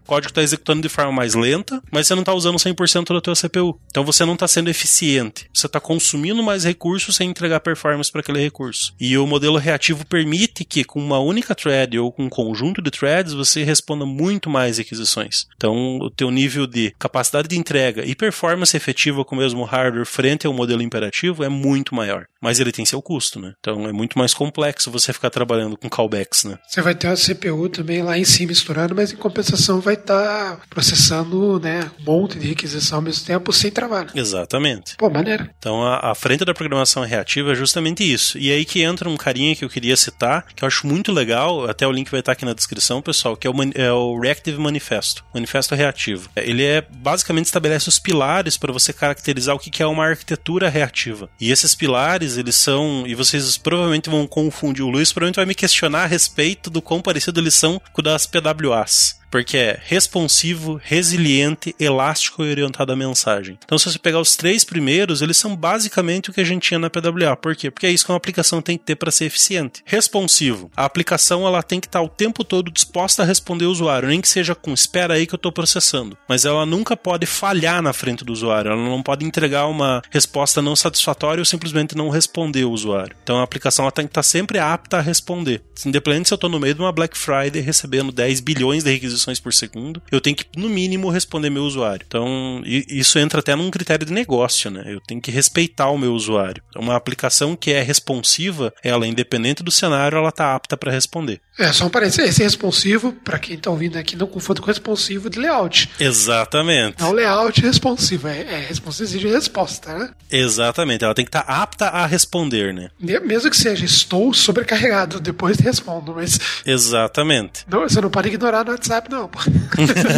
código 0.00 0.32
tá 0.32 0.42
executando 0.42 0.82
de 0.82 0.88
forma 0.88 1.12
mais 1.12 1.34
lenta, 1.34 1.82
mas 1.90 2.06
você 2.06 2.14
não 2.14 2.22
está 2.22 2.34
usando 2.34 2.56
100% 2.56 3.14
da 3.14 3.20
tua 3.20 3.34
CPU. 3.34 3.78
Então 3.86 4.04
você 4.04 4.24
não 4.24 4.34
está 4.34 4.48
sendo 4.48 4.68
eficiente. 4.68 5.48
Você 5.52 5.66
está 5.66 5.78
consumindo 5.78 6.42
mais 6.42 6.64
recursos 6.64 7.16
sem 7.16 7.30
entregar 7.30 7.60
performance 7.60 8.10
para 8.10 8.20
aquele 8.20 8.40
recurso. 8.40 8.94
E 8.98 9.16
o 9.16 9.26
modelo 9.26 9.58
reativo 9.58 10.06
permite 10.06 10.64
que 10.64 10.84
com 10.84 11.00
uma 11.00 11.18
única 11.18 11.54
thread 11.54 11.98
ou 11.98 12.10
com 12.10 12.24
um 12.24 12.28
conjunto 12.28 12.82
de 12.82 12.90
threads 12.90 13.32
você 13.32 13.62
responda 13.62 14.04
muito 14.04 14.50
mais 14.50 14.78
requisições. 14.78 15.46
Então 15.56 15.98
o 15.98 16.10
teu 16.10 16.30
nível 16.30 16.66
de 16.66 16.92
capacidade 16.98 17.48
de 17.48 17.58
entrega 17.58 18.04
e 18.04 18.14
performance 18.14 18.76
efetiva 18.76 19.24
com 19.24 19.34
o 19.34 19.38
mesmo 19.38 19.64
hardware 19.64 20.06
frente 20.06 20.46
ao 20.46 20.52
modelo 20.52 20.82
imperativo 20.82 21.44
é 21.44 21.48
muito 21.48 21.94
maior. 21.94 22.26
Mas 22.40 22.60
ele 22.60 22.72
tem 22.72 22.84
seu 22.84 23.02
custo, 23.02 23.40
né? 23.40 23.54
Então 23.58 23.86
é 23.86 23.92
muito 23.92 24.18
mais 24.18 24.32
complexo 24.32 24.90
você 24.90 25.12
ficar 25.12 25.30
trabalhando 25.30 25.76
com 25.76 25.88
callbacks, 25.88 26.44
né? 26.44 26.58
Você 26.68 26.80
vai 26.80 26.94
ter 26.94 27.08
a 27.08 27.14
CPU 27.16 27.68
também 27.68 28.02
lá 28.02 28.18
em 28.18 28.24
cima 28.24 28.46
misturando, 28.48 28.94
mas 28.94 29.12
em 29.12 29.16
compensação 29.16 29.80
vai 29.86 29.94
estar 29.94 30.56
tá 30.56 30.60
processando 30.68 31.60
né, 31.60 31.88
um 32.00 32.04
monte 32.04 32.38
de 32.38 32.48
requisição 32.48 32.98
ao 32.98 33.02
mesmo 33.02 33.24
tempo 33.24 33.52
sem 33.52 33.70
trabalho. 33.70 34.10
Exatamente. 34.14 34.96
Pô, 34.96 35.08
maneiro. 35.08 35.48
Então 35.58 35.82
a, 35.86 36.10
a 36.10 36.14
frente 36.14 36.44
da 36.44 36.52
programação 36.52 37.04
reativa 37.04 37.52
é 37.52 37.54
justamente 37.54 38.02
isso. 38.02 38.36
E 38.36 38.50
aí 38.50 38.64
que 38.64 38.82
entra 38.82 39.08
um 39.08 39.16
carinha 39.16 39.54
que 39.54 39.64
eu 39.64 39.68
queria 39.68 39.96
citar, 39.96 40.44
que 40.54 40.64
eu 40.64 40.66
acho 40.66 40.86
muito 40.88 41.12
legal, 41.12 41.70
até 41.70 41.86
o 41.86 41.92
link 41.92 42.10
vai 42.10 42.18
estar 42.18 42.32
aqui 42.32 42.44
na 42.44 42.52
descrição, 42.52 43.00
pessoal, 43.00 43.36
que 43.36 43.46
é 43.46 43.50
o, 43.50 43.54
é 43.74 43.92
o 43.92 44.18
Reactive 44.18 44.58
Manifesto, 44.58 45.24
Manifesto 45.32 45.74
Reativo. 45.76 46.28
Ele 46.34 46.64
é 46.64 46.80
basicamente 46.80 47.46
estabelece 47.46 47.88
os 47.88 48.00
pilares 48.00 48.56
para 48.56 48.72
você 48.72 48.92
caracterizar 48.92 49.54
o 49.54 49.58
que 49.58 49.82
é 49.82 49.86
uma 49.86 50.04
arquitetura 50.04 50.68
reativa. 50.68 51.30
E 51.40 51.52
esses 51.52 51.76
pilares, 51.76 52.36
eles 52.36 52.56
são, 52.56 53.04
e 53.06 53.14
vocês 53.14 53.56
provavelmente 53.56 54.10
vão 54.10 54.26
confundir, 54.26 54.84
o 54.84 54.88
Luiz 54.88 55.12
provavelmente 55.12 55.36
vai 55.36 55.46
me 55.46 55.54
questionar 55.54 56.02
a 56.02 56.06
respeito 56.06 56.70
do 56.70 56.82
quão 56.82 57.00
parecido 57.00 57.38
eles 57.38 57.54
são 57.54 57.80
com 57.92 58.02
das 58.02 58.26
PWAs 58.26 59.25
porque 59.30 59.56
é 59.56 59.80
responsivo, 59.84 60.80
resiliente, 60.82 61.74
elástico 61.78 62.44
e 62.44 62.50
orientado 62.50 62.92
à 62.92 62.96
mensagem. 62.96 63.58
Então, 63.64 63.78
se 63.78 63.90
você 63.90 63.98
pegar 63.98 64.20
os 64.20 64.36
três 64.36 64.64
primeiros, 64.64 65.22
eles 65.22 65.36
são 65.36 65.54
basicamente 65.54 66.30
o 66.30 66.32
que 66.32 66.40
a 66.40 66.44
gente 66.44 66.68
tinha 66.68 66.78
na 66.78 66.90
PWA. 66.90 67.36
Por 67.36 67.54
quê? 67.56 67.70
Porque 67.70 67.86
é 67.86 67.90
isso 67.90 68.04
que 68.04 68.12
uma 68.12 68.16
aplicação 68.16 68.62
tem 68.62 68.78
que 68.78 68.84
ter 68.84 68.96
para 68.96 69.10
ser 69.10 69.26
eficiente. 69.26 69.82
Responsivo. 69.84 70.70
A 70.76 70.84
aplicação 70.84 71.46
ela 71.46 71.62
tem 71.62 71.80
que 71.80 71.86
estar 71.86 72.02
o 72.02 72.08
tempo 72.08 72.44
todo 72.44 72.70
disposta 72.70 73.22
a 73.22 73.26
responder 73.26 73.66
o 73.66 73.70
usuário, 73.70 74.08
nem 74.08 74.20
que 74.20 74.28
seja 74.28 74.54
com 74.54 74.72
espera 74.72 75.14
aí 75.14 75.26
que 75.26 75.34
eu 75.34 75.38
estou 75.38 75.52
processando. 75.52 76.16
Mas 76.28 76.44
ela 76.44 76.64
nunca 76.64 76.96
pode 76.96 77.26
falhar 77.26 77.82
na 77.82 77.92
frente 77.92 78.24
do 78.24 78.32
usuário. 78.32 78.70
Ela 78.70 78.82
não 78.82 79.02
pode 79.02 79.24
entregar 79.24 79.66
uma 79.66 80.02
resposta 80.10 80.62
não 80.62 80.76
satisfatória 80.76 81.40
ou 81.40 81.44
simplesmente 81.44 81.96
não 81.96 82.08
responder 82.08 82.64
o 82.64 82.70
usuário. 82.70 83.16
Então, 83.22 83.38
a 83.38 83.42
aplicação 83.42 83.84
ela 83.84 83.92
tem 83.92 84.06
que 84.06 84.10
estar 84.10 84.22
sempre 84.22 84.58
apta 84.58 84.98
a 84.98 85.00
responder. 85.00 85.62
Independente 85.84 86.28
se 86.28 86.34
eu 86.34 86.36
estou 86.36 86.50
no 86.50 86.60
meio 86.60 86.74
de 86.74 86.80
uma 86.80 86.92
Black 86.92 87.16
Friday 87.16 87.60
recebendo 87.60 88.12
10 88.12 88.40
bilhões 88.40 88.84
de 88.84 88.90
requisições 88.90 89.15
requisições 89.16 89.40
por 89.40 89.52
segundo, 89.52 90.02
eu 90.10 90.20
tenho 90.20 90.36
que, 90.36 90.44
no 90.56 90.68
mínimo, 90.68 91.10
responder 91.10 91.50
meu 91.50 91.64
usuário. 91.64 92.04
Então, 92.06 92.62
isso 92.64 93.18
entra 93.18 93.40
até 93.40 93.54
num 93.56 93.70
critério 93.70 94.06
de 94.06 94.12
negócio, 94.12 94.70
né? 94.70 94.84
Eu 94.86 95.00
tenho 95.00 95.20
que 95.20 95.30
respeitar 95.30 95.90
o 95.90 95.98
meu 95.98 96.12
usuário. 96.12 96.62
Uma 96.76 96.96
aplicação 96.96 97.56
que 97.56 97.72
é 97.72 97.82
responsiva, 97.82 98.72
ela, 98.82 99.06
independente 99.06 99.62
do 99.62 99.70
cenário, 99.70 100.18
ela 100.18 100.28
está 100.28 100.54
apta 100.54 100.76
para 100.76 100.92
responder. 100.92 101.40
É, 101.58 101.72
só 101.72 101.86
um 101.86 101.90
parênteses. 101.90 102.26
Esse 102.26 102.42
responsivo, 102.42 103.12
para 103.12 103.38
quem 103.38 103.56
está 103.56 103.70
ouvindo 103.70 103.96
aqui, 103.96 104.14
não 104.14 104.26
confunda 104.26 104.60
com 104.60 104.66
responsivo 104.66 105.30
de 105.30 105.38
layout. 105.38 105.88
Exatamente. 105.98 107.00
Não 107.00 107.12
layout 107.12 107.60
responsivo, 107.60 108.28
é, 108.28 108.40
é 108.40 108.66
responsivo 108.68 109.18
de 109.18 109.28
resposta, 109.28 109.96
né? 109.96 110.10
Exatamente, 110.30 111.04
ela 111.04 111.14
tem 111.14 111.24
que 111.24 111.28
estar 111.30 111.42
tá 111.42 111.62
apta 111.62 111.86
a 111.86 112.04
responder, 112.04 112.74
né? 112.74 112.90
Mesmo 113.00 113.50
que 113.50 113.56
seja 113.56 113.84
estou 113.84 114.34
sobrecarregado, 114.34 115.20
depois 115.20 115.58
respondo, 115.58 116.14
mas. 116.14 116.38
Exatamente. 116.64 117.64
Não, 117.68 117.80
você 117.80 118.00
não 118.00 118.10
pode 118.10 118.28
ignorar 118.28 118.64
no 118.64 118.72
WhatsApp, 118.72 119.05
não. 119.08 119.30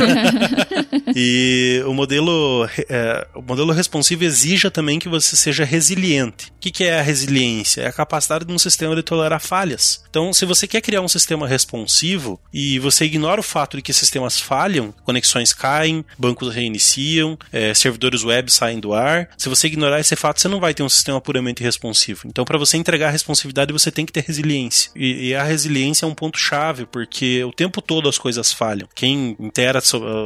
e 1.15 1.83
o 1.87 1.93
modelo, 1.93 2.69
é, 2.89 3.27
o 3.35 3.43
modelo 3.43 3.73
responsivo 3.73 4.25
exija 4.25 4.71
também 4.71 4.99
que 4.99 5.09
você 5.09 5.37
seja 5.37 5.65
resiliente. 5.65 6.47
O 6.47 6.61
que, 6.61 6.71
que 6.71 6.85
é 6.85 6.99
a 6.99 7.03
resiliência? 7.03 7.83
É 7.83 7.87
a 7.89 7.93
capacidade 7.93 8.45
de 8.45 8.53
um 8.53 8.59
sistema 8.59 8.95
de 8.95 9.03
tolerar 9.03 9.41
falhas. 9.41 10.05
Então, 10.09 10.33
se 10.33 10.45
você 10.45 10.67
quer 10.67 10.81
criar 10.81 11.01
um 11.01 11.09
sistema 11.09 11.47
responsivo 11.47 12.41
e 12.53 12.79
você 12.79 13.05
ignora 13.05 13.41
o 13.41 13.45
fato 13.45 13.77
de 13.77 13.83
que 13.83 13.93
sistemas 13.93 14.41
falham, 14.41 14.95
conexões 15.05 15.53
caem, 15.53 16.05
bancos 16.19 16.55
reiniciam, 16.55 17.39
é, 17.53 17.75
servidores 17.75 18.25
web 18.25 18.51
saem 18.51 18.81
do 18.81 18.93
ar, 18.93 19.31
se 19.37 19.49
você 19.49 19.67
ignorar 19.67 20.01
esse 20.01 20.17
fato, 20.17 20.41
você 20.41 20.49
não 20.49 20.61
vai 20.61 20.75
ter 20.75 20.83
um 20.83 20.89
sistema 20.89 21.21
puramente 21.21 21.63
responsivo. 21.63 22.23
Então, 22.27 22.45
para 22.45 22.59
você 22.59 22.77
entregar 22.77 23.11
responsividade, 23.11 23.73
você 23.73 23.91
tem 23.91 24.07
que 24.07 24.13
ter 24.13 24.25
resiliência. 24.25 24.91
E, 24.95 25.29
e 25.29 25.35
a 25.35 25.43
resiliência 25.43 26.05
é 26.05 26.09
um 26.09 26.15
ponto 26.15 26.39
chave, 26.39 26.87
porque 26.87 27.43
o 27.45 27.53
tempo 27.53 27.81
todo 27.81 28.09
as 28.09 28.19
coisas 28.19 28.53
falham. 28.53 28.78
Quem 28.95 29.37
intera 29.39 29.81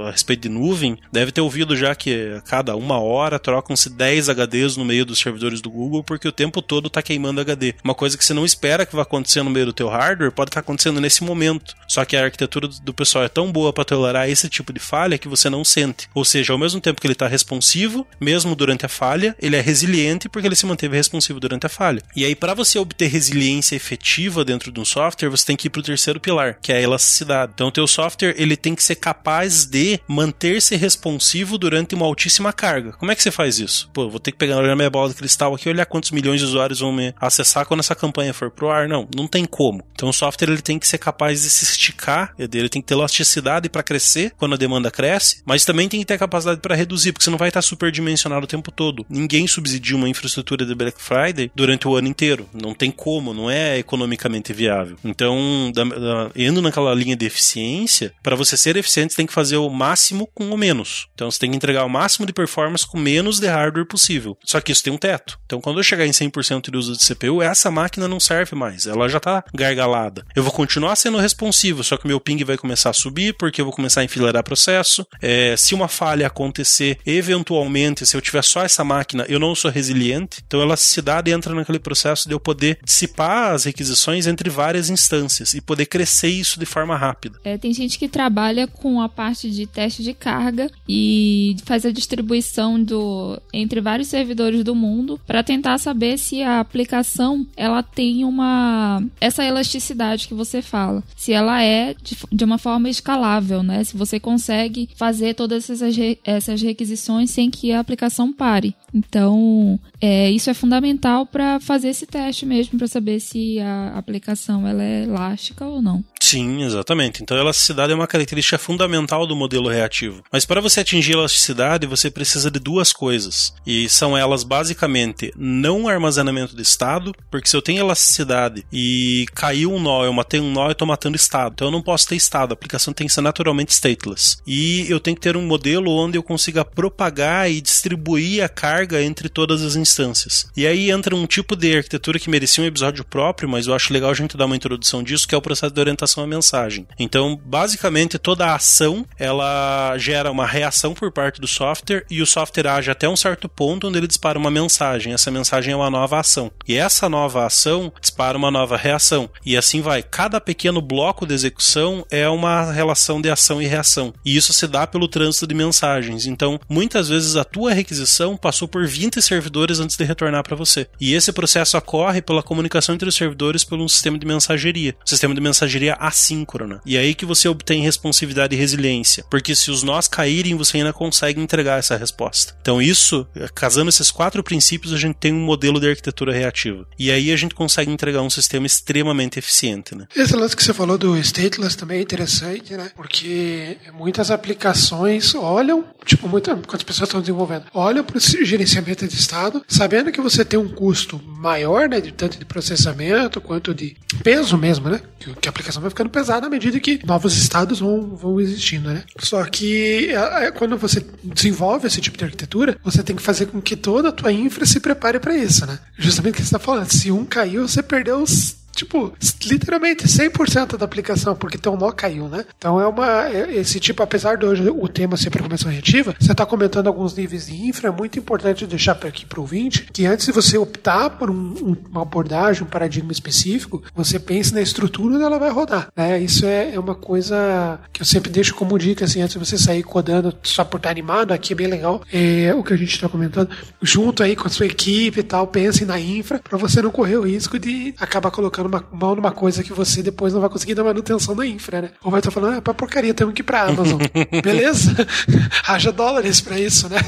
a 0.07 0.11
respeito 0.11 0.43
de 0.43 0.49
nuvem 0.49 0.99
deve 1.13 1.33
ter 1.33 1.41
ouvido 1.41 1.77
já 1.77 1.95
que 1.95 2.35
a 2.37 2.41
cada 2.41 2.77
uma 2.77 2.99
hora 2.99 3.39
trocam-se 3.39 3.91
10 3.91 4.29
HDs 4.29 4.77
no 4.77 4.85
meio 4.85 5.05
dos 5.05 5.19
servidores 5.19 5.61
do 5.61 5.71
Google 5.71 6.03
porque 6.03 6.29
o 6.29 6.33
tempo 6.33 6.61
todo 6.61 6.87
está 6.87 7.03
queimando 7.03 7.41
HD. 7.41 7.75
Uma 7.83 7.95
coisa 7.95 8.17
que 8.17 8.25
você 8.25 8.35
não 8.35 8.45
espera 8.45 8.87
que 8.87 8.95
vai 8.95 9.03
acontecer 9.03 9.43
no 9.43 9.51
meio 9.51 9.67
do 9.67 9.73
teu 9.73 9.89
hardware 9.89 10.33
pode 10.33 10.51
estar 10.51 10.61
tá 10.61 10.65
acontecendo 10.65 11.01
nesse 11.01 11.25
momento. 11.25 11.75
Só 11.89 12.05
que 12.05 12.17
a 12.17 12.25
arquitetura 12.25 12.69
do 12.69 12.95
pessoal 12.95 13.25
é 13.25 13.29
tão 13.29 13.51
boa 13.51 13.73
para 13.73 13.85
tolerar 13.85 14.29
esse 14.29 14.49
tipo 14.49 14.73
de 14.73 14.81
falha 14.81 15.19
que 15.19 15.29
você 15.29 15.49
não 15.49 15.65
sente. 15.65 16.09
Ou 16.15 16.25
seja, 16.25 16.53
ao 16.53 16.59
mesmo 16.59 16.81
tempo 16.81 17.01
que 17.01 17.07
ele 17.07 17.13
está 17.13 17.27
responsivo, 17.27 18.07
mesmo 18.21 18.55
durante 18.55 18.87
a 18.87 18.89
falha, 18.89 19.37
ele 19.41 19.57
é 19.57 19.61
resiliente 19.61 20.29
porque 20.29 20.47
ele 20.47 20.57
se 20.57 20.67
manteve 20.67 20.97
responsivo 20.97 21.41
durante 21.41 21.67
a 21.67 21.69
falha. 21.69 22.03
E 22.15 22.25
aí, 22.25 22.35
para 22.35 22.55
você 22.55 22.79
obter 22.79 23.09
resiliência 23.09 23.77
efetiva 23.77 24.45
dentro 24.45 24.73
de 24.73 24.81
um 24.81 24.85
software, 24.85 25.29
você 25.29 25.47
tem 25.47 25.57
que 25.57 25.67
ir 25.67 25.71
para 25.71 25.81
o 25.81 25.85
terceiro 25.85 26.21
pilar, 26.21 26.59
que 26.61 26.73
é 26.73 26.77
a 26.77 26.81
elasticidade. 26.81 27.53
Então, 27.55 27.69
o 27.69 27.73
teu 27.73 27.87
software 27.87 28.35
ele 28.43 28.57
tem 28.57 28.75
que 28.75 28.83
ser 28.83 28.97
capaz 28.97 29.65
de 29.65 30.01
manter-se 30.07 30.77
responsivo 30.77 31.57
durante 31.57 31.95
uma 31.95 32.07
altíssima 32.07 32.53
carga. 32.53 32.93
Como 32.93 33.11
é 33.11 33.15
que 33.15 33.23
você 33.23 33.31
faz 33.31 33.59
isso? 33.59 33.91
Pô, 33.93 34.09
vou 34.09 34.21
ter 34.21 34.33
que 34.33 34.39
pegar 34.39 34.59
a 34.59 34.77
minha 34.77 34.91
bola 34.91 35.09
de 35.09 35.15
cristal 35.15 35.55
aqui 35.55 35.69
e 35.69 35.73
olhar 35.73 35.87
quantos 35.87 36.11
milhões 36.11 36.41
de 36.41 36.47
usuários 36.47 36.81
vão 36.81 36.93
me 36.93 37.15
acessar 37.21 37.67
quando 37.67 37.81
essa 37.81 37.95
campanha 37.95 38.35
for 38.35 38.51
pro 38.51 38.71
ar. 38.71 38.89
Não, 38.89 39.09
não 39.15 39.27
tem 39.27 39.45
como. 39.45 39.85
Então 39.95 40.09
o 40.09 40.13
software 40.13 40.51
ele 40.51 40.63
tem 40.63 40.79
que 40.79 40.87
ser 40.87 40.99
capaz 40.99 41.43
de 41.43 41.51
se 41.51 41.65
esticar, 41.65 42.35
ele 42.39 42.69
tem 42.69 42.83
que 42.83 42.89
ter 42.89 42.95
elasticidade 42.95 43.69
para 43.69 43.83
crescer 43.83 44.33
quando 44.37 44.55
a 44.55 44.59
demanda 44.59 44.91
cresce, 44.91 45.43
mas 45.45 45.65
também 45.65 45.89
tem 45.89 46.01
que 46.01 46.07
ter 46.07 46.19
capacidade 46.19 46.61
para 46.61 46.75
reduzir, 46.75 47.13
porque 47.13 47.25
você 47.25 47.31
não 47.31 47.39
vai 47.39 47.49
estar 47.49 47.63
superdimensionado 47.63 48.45
o 48.45 48.49
tempo 48.49 48.71
todo. 48.71 49.07
Ninguém 49.09 49.47
subsidia 49.47 49.97
uma 49.97 50.09
infraestrutura 50.09 50.65
de 50.65 50.75
Black 50.75 51.01
Friday 51.01 51.51
durante 51.55 51.87
o 51.87 51.95
ano 51.95 52.09
inteiro. 52.09 52.49
Não 52.53 52.75
tem 52.75 52.91
como, 52.91 53.33
não 53.33 53.51
é 53.51 53.79
economicamente 53.79 54.53
viável. 54.53 54.97
Então, 55.05 55.71
da, 55.75 55.85
da, 55.85 56.31
indo 56.37 56.63
naquela 56.63 56.95
linha 56.95 57.17
de 57.17 57.27
eficiência, 57.27 58.13
para 58.33 58.37
você 58.37 58.57
ser 58.57 58.79
eficiente, 58.79 59.13
você 59.13 59.19
tem 59.19 59.27
que 59.27 59.33
fazer 59.33 59.59
o 59.59 59.69
máximo 59.69 60.27
com 60.35 60.49
o 60.49 60.57
menos. 60.57 61.07
Então, 61.15 61.31
você 61.31 61.39
tem 61.39 61.51
que 61.51 61.57
entregar 61.57 61.85
o 61.85 61.91
máximo 61.91 62.25
de 62.25 62.33
performance 62.33 62.87
com 62.87 62.99
menos 62.99 63.39
de 63.39 63.47
hardware 63.47 63.87
possível. 63.87 64.39
Só 64.43 64.59
que 64.59 64.73
isso 64.73 64.83
tem 64.83 64.91
um 64.91 64.97
teto. 64.97 65.39
Então, 65.45 65.61
quando 65.61 65.79
eu 65.79 65.83
chegar 65.83 66.07
em 66.07 66.11
100% 66.13 66.71
de 66.71 66.77
uso 66.79 66.97
de 66.97 67.05
CPU, 67.05 67.43
essa 67.43 67.71
máquina 67.71 68.09
não 68.09 68.19
serve 68.19 68.57
mais. 68.57 68.87
Ela 68.87 69.07
já 69.07 69.19
está 69.19 69.45
gargalada. 69.55 70.25
Eu 70.35 70.43
vou 70.43 70.51
continuar 70.51 70.97
sendo 70.97 71.19
responsivo, 71.19 71.85
só 71.85 71.99
que 71.99 72.07
meu 72.07 72.19
ping 72.19 72.43
vai 72.43 72.57
começar 72.57 72.89
a 72.89 72.95
subir, 72.95 73.35
porque 73.35 73.61
eu 73.61 73.67
vou 73.67 73.75
começar 73.75 74.01
a 74.01 74.05
enfileirar 74.05 74.43
processo. 74.43 75.07
É, 75.21 75.55
se 75.55 75.75
uma 75.75 75.87
falha 75.87 76.27
acontecer, 76.27 76.99
eventualmente, 77.05 78.07
se 78.07 78.17
eu 78.17 78.21
tiver 78.23 78.43
só 78.43 78.63
essa 78.63 78.83
máquina, 78.83 79.27
eu 79.29 79.39
não 79.39 79.55
sou 79.55 79.71
resiliente. 79.71 80.43
Então, 80.47 80.61
a 80.61 80.65
elasticidade 80.65 81.31
entra 81.31 81.55
naquele 81.55 81.79
processo 81.79 82.27
de 82.27 82.35
eu 82.35 82.41
poder 82.41 82.79
dissipar 82.83 83.53
as 83.53 83.65
requisições 83.65 84.27
entre 84.27 84.49
várias 84.49 84.89
instâncias 84.89 85.53
e 85.53 85.61
poder 85.61 85.85
crescer 85.85 86.29
isso 86.29 86.59
de 86.59 86.65
forma 86.65 86.97
rápida. 86.97 87.39
É, 87.45 87.59
tem 87.59 87.75
gente 87.75 87.99
que 87.99 88.09
trabalha 88.23 88.69
com 88.69 89.01
a 89.01 89.09
parte 89.09 89.51
de 89.51 89.67
teste 89.67 90.01
de 90.01 90.15
carga 90.15 90.71
e 90.89 91.57
faz 91.65 91.85
a 91.85 91.91
distribuição 91.91 92.81
do 92.81 93.37
entre 93.53 93.81
vários 93.81 94.07
servidores 94.07 94.63
do 94.63 94.77
mundo 94.77 95.21
para 95.27 95.43
tentar 95.43 95.77
saber 95.79 96.17
se 96.19 96.41
a 96.41 96.61
aplicação 96.61 97.45
ela 97.57 97.83
tem 97.83 98.25
uma 98.25 99.03
essa 99.21 99.45
elasticidade 99.45 100.29
que 100.29 100.35
você 100.35 100.63
fala, 100.63 101.03
se 101.17 101.33
ela 101.33 101.65
é 101.65 101.95
de, 102.01 102.17
de 102.31 102.45
uma 102.45 102.59
forma 102.59 102.89
escalável, 102.89 103.61
né? 103.61 103.83
Se 103.83 103.97
você 103.97 104.21
consegue 104.21 104.89
fazer 104.95 105.35
todas 105.35 105.69
essas, 105.69 105.97
essas 106.25 106.63
requisições 106.63 107.29
sem 107.33 107.51
que 107.51 107.73
a 107.73 107.81
aplicação 107.81 108.33
pare. 108.33 108.77
Então, 108.95 109.81
é, 110.01 110.31
isso 110.31 110.49
é 110.49 110.55
fundamental 110.55 111.27
para 111.27 111.59
fazer 111.59 111.89
esse 111.89 112.07
teste 112.07 112.47
mesmo, 112.47 112.79
para 112.79 112.87
saber 112.87 113.19
se 113.19 113.59
a 113.59 113.99
aplicação 113.99 114.69
ela 114.69 114.83
é 114.83 115.03
elástica 115.03 115.67
ou 115.67 115.83
não. 115.83 116.05
Sim, 116.23 116.63
exatamente. 116.63 117.21
Então, 117.21 117.37
elasticidade 117.37 117.93
é 117.93 117.97
uma 117.97 118.07
característica 118.07 118.57
fundamental 118.57 119.27
do 119.27 119.35
modelo 119.35 119.69
reativo. 119.69 120.23
Mas 120.31 120.45
para 120.45 120.61
você 120.61 120.81
atingir 120.81 121.13
elasticidade, 121.13 121.85
você 121.85 122.11
precisa 122.11 122.49
de 122.49 122.61
duas 122.61 122.93
coisas. 122.93 123.53
E 123.67 123.89
são 123.89 124.17
elas 124.17 124.45
basicamente 124.45 125.33
não 125.37 125.89
armazenamento 125.89 126.55
de 126.55 126.63
estado, 126.63 127.13
porque 127.29 127.49
se 127.49 127.57
eu 127.57 127.61
tenho 127.61 127.81
elasticidade 127.81 128.65
e 128.73 129.27
caiu 129.35 129.73
um 129.73 129.81
nó, 129.81 130.05
eu 130.05 130.13
matei 130.13 130.39
um 130.39 130.53
nó, 130.53 130.67
eu 130.67 130.73
estou 130.73 130.87
matando 130.87 131.17
estado. 131.17 131.55
Então 131.55 131.69
eu 131.69 131.73
não 131.73 131.83
posso 131.83 132.07
ter 132.07 132.15
estado, 132.15 132.53
a 132.53 132.55
aplicação 132.55 132.95
tem 132.95 133.09
que 133.09 133.13
ser 133.13 133.21
naturalmente 133.21 133.73
stateless. 133.73 134.39
E 134.47 134.87
eu 134.89 135.01
tenho 135.01 135.17
que 135.17 135.23
ter 135.23 135.37
um 135.37 135.45
modelo 135.45 135.91
onde 135.91 136.17
eu 136.17 136.23
consiga 136.23 136.65
propagar 136.65 137.51
e 137.51 137.61
distribuir 137.61 138.45
a 138.45 138.49
carga 138.49 139.03
entre 139.03 139.29
todas 139.29 139.61
as 139.61 139.75
instâncias. 139.75 140.47
E 140.57 140.69
aí 140.69 140.91
entra 140.93 141.17
um 141.17 141.27
tipo 141.27 141.57
de 141.57 141.77
arquitetura 141.77 142.21
que 142.21 142.31
merecia 142.31 142.63
um 142.63 142.67
episódio 142.67 143.05
próprio, 143.05 143.49
mas 143.49 143.67
eu 143.67 143.75
acho 143.75 143.93
legal 143.93 144.11
a 144.11 144.15
gente 144.15 144.37
dar 144.37 144.47
uma 144.47 144.57
introdução 144.57 145.03
disso, 145.03 145.27
que 145.27 145.35
é 145.35 145.39
o 145.39 145.43
processo 145.43 145.75
de 145.75 145.81
orientação 145.81 146.12
à 146.21 146.27
mensagem. 146.27 146.87
Então, 146.99 147.41
basicamente, 147.45 148.19
toda 148.19 148.47
a 148.47 148.57
ação, 148.57 149.07
ela 149.19 149.97
gera 149.99 150.31
uma 150.31 150.47
reação 150.47 150.95
por 150.95 151.11
parte 151.11 151.41
do 151.41 151.47
software 151.47 152.05
e 152.11 152.21
o 152.21 152.27
software 152.27 152.69
age 152.69 152.91
até 152.91 153.09
um 153.09 153.17
certo 153.17 153.49
ponto 153.49 153.89
onde 153.89 153.99
ele 153.99 154.07
dispara 154.07 154.39
uma 154.39 154.51
mensagem. 154.51 155.13
Essa 155.13 155.31
mensagem 155.31 155.73
é 155.73 155.77
uma 155.77 155.91
nova 155.91 156.19
ação. 156.19 156.51
E 156.67 156.77
essa 156.77 157.09
nova 157.09 157.47
ação 157.47 157.93
dispara 158.01 158.37
uma 158.37 158.51
nova 158.51 158.77
reação. 158.77 159.31
E 159.45 159.57
assim 159.57 159.81
vai. 159.81 160.03
Cada 160.03 160.41
pequeno 160.41 160.83
bloco 160.83 161.27
de 161.27 161.35
execução 161.35 162.05
é 162.11 162.29
uma 162.29 162.73
relação 162.73 163.21
de 163.21 163.31
ação 163.31 163.63
e 163.63 163.67
reação. 163.67 164.13
E 164.25 164.37
isso 164.37 164.53
se 164.53 164.67
dá 164.67 164.87
pelo 164.87 165.09
trânsito 165.09 165.47
de 165.47 165.55
mensagens. 165.55 166.27
Então, 166.27 166.61
muitas 166.69 167.09
vezes 167.09 167.37
a 167.37 167.45
tua 167.45 167.73
requisição 167.73 168.37
passou 168.37 168.67
por 168.67 168.87
20 168.87 169.21
servidores 169.23 169.81
antes 169.81 169.97
de 169.97 170.05
retornar 170.05 170.43
para 170.43 170.57
você. 170.57 170.87
E 171.01 171.15
esse 171.15 171.33
processo 171.33 171.77
ocorre 171.77 172.21
pela 172.21 172.43
comunicação 172.43 172.95
entre 172.95 173.09
os 173.09 173.15
servidores 173.15 173.65
por 173.65 173.79
um 173.79 173.89
sistema 173.89 174.19
de 174.19 174.27
mensageria. 174.27 174.95
Um 175.03 175.07
sistema 175.07 175.35
de 175.35 175.41
mensageria 175.41 175.95
assíncrona. 176.07 176.81
E 176.85 176.99
aí 176.99 177.15
que 177.15 177.25
você 177.25 177.49
obtém 177.49 177.83
responsividade 177.83 178.55
e 178.55 178.59
resiliência. 178.59 179.25
Porque 179.31 179.55
se 179.55 179.71
os 179.71 179.83
nós 179.83 180.09
caírem, 180.09 180.57
você 180.57 180.79
ainda 180.79 180.93
consegue 180.93 181.41
entregar 181.41 181.79
essa 181.79 181.97
resposta. 181.97 182.55
Então, 182.61 182.83
isso, 182.83 183.27
casando 183.55 183.89
esses 183.89 184.11
quatro 184.11 184.43
princípios, 184.43 184.93
a 184.93 184.99
gente 184.99 185.17
tem 185.17 185.33
um 185.33 185.45
modelo 185.45 185.79
de 185.79 185.89
arquitetura 185.89 186.33
reativa. 186.33 186.87
E 186.99 187.11
aí 187.11 187.33
a 187.33 187.37
gente 187.37 187.55
consegue 187.55 187.91
entregar 187.91 188.23
um 188.23 188.31
sistema 188.31 188.67
extremamente 188.67 189.39
eficiente. 189.39 189.95
Né? 189.95 190.07
Esse 190.15 190.35
lance 190.35 190.57
que 190.57 190.65
você 190.65 190.75
falou 190.75 190.99
do 190.99 191.17
stateless 191.19 191.77
também 191.77 191.99
é 191.99 192.03
interessante, 192.03 192.77
né? 192.77 192.91
Porque 192.97 193.77
muitas 193.95 194.31
aplicações 194.31 195.35
olham, 195.35 195.85
tipo, 196.05 196.29
muitas, 196.29 196.55
quantas 196.67 196.83
pessoas 196.83 197.09
estão 197.09 197.21
desenvolvendo, 197.21 197.65
olham 197.73 198.05
para 198.05 198.17
o 198.17 198.21
gerenciamento 198.21 199.07
de 199.07 199.15
estado, 199.15 199.65
sabendo 199.69 200.11
que 200.11 200.21
você 200.21 200.45
tem 200.45 200.59
um 200.59 200.69
custo 200.69 201.21
maior, 201.25 201.89
né? 201.89 202.01
De 202.01 202.13
tanto 202.13 202.39
de 202.39 202.45
processamento 202.45 203.41
quanto 203.41 203.75
de 203.75 203.97
peso 204.23 204.57
mesmo, 204.59 204.89
né? 204.89 205.01
Que, 205.19 205.35
que 205.35 205.49
a 205.49 205.51
aplicação 205.51 205.81
vai 205.81 205.92
ficando 205.93 206.11
pesada 206.11 206.47
à 206.47 206.51
medida 206.51 206.81
que 206.81 207.01
novos 207.07 207.37
estados 207.37 207.81
vão, 207.81 208.17
vão 208.17 208.41
existindo, 208.41 208.89
né? 208.89 209.05
Só 209.19 209.45
que 209.45 210.09
é, 210.11 210.47
é, 210.47 210.51
quando 210.51 210.77
você 210.77 211.05
desenvolve 211.23 211.87
esse 211.87 212.01
tipo 212.01 212.19
de 212.19 212.25
arquitetura, 212.25 212.77
você 212.83 213.03
tem 213.03 213.15
que 213.15 213.23
fazer 213.23 213.47
com 213.47 213.61
que 213.61 213.77
toda 213.77 214.09
a 214.09 214.13
tua 214.13 214.33
infra 214.33 214.67
se 214.67 214.81
prepare 214.81 215.21
para 215.21 215.37
isso, 215.37 215.67
né? 215.67 215.79
Justamente 215.97 216.35
o 216.35 216.37
que 216.37 216.43
você 216.43 216.49
está 216.49 216.59
falando. 216.59 216.91
Se 216.91 217.11
um 217.11 217.25
caiu, 217.25 217.69
você 217.69 217.83
perdeu 217.83 218.23
os 218.23 218.62
tipo, 218.75 219.13
literalmente 219.47 220.07
100% 220.07 220.77
da 220.77 220.85
aplicação, 220.85 221.35
porque 221.35 221.59
teu 221.59 221.77
nó 221.77 221.91
caiu, 221.91 222.29
né? 222.29 222.45
Então 222.57 222.81
é 222.81 222.87
uma. 222.87 223.29
É, 223.29 223.55
esse 223.57 223.79
tipo, 223.79 224.03
apesar 224.03 224.37
de 224.37 224.47
hoje 224.47 224.69
o 224.69 224.89
tema 224.89 225.17
ser 225.17 225.31
programação 225.31 225.71
reativa, 225.71 226.15
você 226.19 226.33
está 226.33 226.45
comentando 226.45 226.87
alguns 226.87 227.15
níveis 227.17 227.47
de 227.47 227.67
infra, 227.67 227.89
é 227.89 227.93
muito 227.93 228.19
importante 228.19 228.67
deixar 228.67 228.93
aqui 228.93 229.25
para 229.27 229.39
o 229.39 229.43
ouvinte 229.43 229.89
que 229.93 230.07
antes 230.07 230.27
de 230.27 230.33
você 230.33 230.57
optar 230.57 231.11
por 231.11 231.31
um, 231.31 231.77
uma 231.91 232.03
abordagem, 232.03 232.63
um 232.63 232.67
paradigma 232.67 233.13
específico, 233.13 233.83
você 233.95 234.19
pense 234.19 234.55
na 234.55 234.61
estrutura 234.61 235.15
onde 235.15 235.25
ela 235.25 235.39
vai 235.39 235.51
rodar, 235.51 235.89
né? 235.97 236.21
Isso 236.21 236.47
é, 236.47 236.75
é 236.75 236.79
uma 236.79 236.95
coisa 236.95 237.81
que 237.93 238.03
eu 238.03 238.07
sempre 238.07 238.31
deixo 238.31 238.55
como 238.55 238.79
dica, 238.79 239.05
assim, 239.05 239.21
antes 239.21 239.35
de 239.35 239.45
você 239.45 239.59
sair 239.59 239.83
codando 239.83 240.35
só 240.43 240.65
por 240.65 240.77
estar 240.79 240.91
animado, 240.91 241.33
aqui 241.33 241.53
é 241.53 241.57
bem 241.57 241.67
legal, 241.67 242.03
é 242.13 242.55
o 242.55 242.63
que 242.63 242.73
a 242.73 242.77
gente 242.77 242.95
está 242.95 243.09
comentando, 243.09 243.51
junto 243.81 244.23
aí 244.23 244.37
com 244.37 244.47
a 244.47 244.51
sua 244.51 244.67
equipe 244.67 245.21
e 245.21 245.23
tal, 245.23 245.47
pense 245.47 245.85
na 245.85 245.99
infra, 245.99 246.39
para 246.39 246.59
você 246.59 246.81
não 246.81 246.91
correr 246.91 247.17
o 247.17 247.23
risco 247.23 247.59
de 247.59 247.95
acabar 247.99 248.31
colocando 248.31 248.62
colocando 248.63 248.67
uma, 248.67 248.85
mão 248.93 249.15
numa 249.15 249.33
coisa 249.33 249.63
que 249.63 249.73
você 249.73 250.03
depois 250.03 250.33
não 250.33 250.41
vai 250.41 250.51
conseguir 250.51 250.75
dar 250.75 250.85
manutenção 250.85 251.35
da 251.35 251.47
infra, 251.47 251.83
né? 251.83 251.91
Ou 252.03 252.11
vai 252.11 252.21
estar 252.21 252.31
falando, 252.31 252.59
ah, 252.59 252.63
pra 252.63 252.75
porcaria, 252.75 253.15
temos 253.15 253.35
que 253.35 253.41
ir 253.41 253.45
pra 253.45 253.63
Amazon. 253.63 254.01
Beleza? 254.43 254.95
Haja 255.67 255.93
dólares 255.93 256.41
para 256.41 256.59
isso, 256.59 256.89
né? 256.89 256.99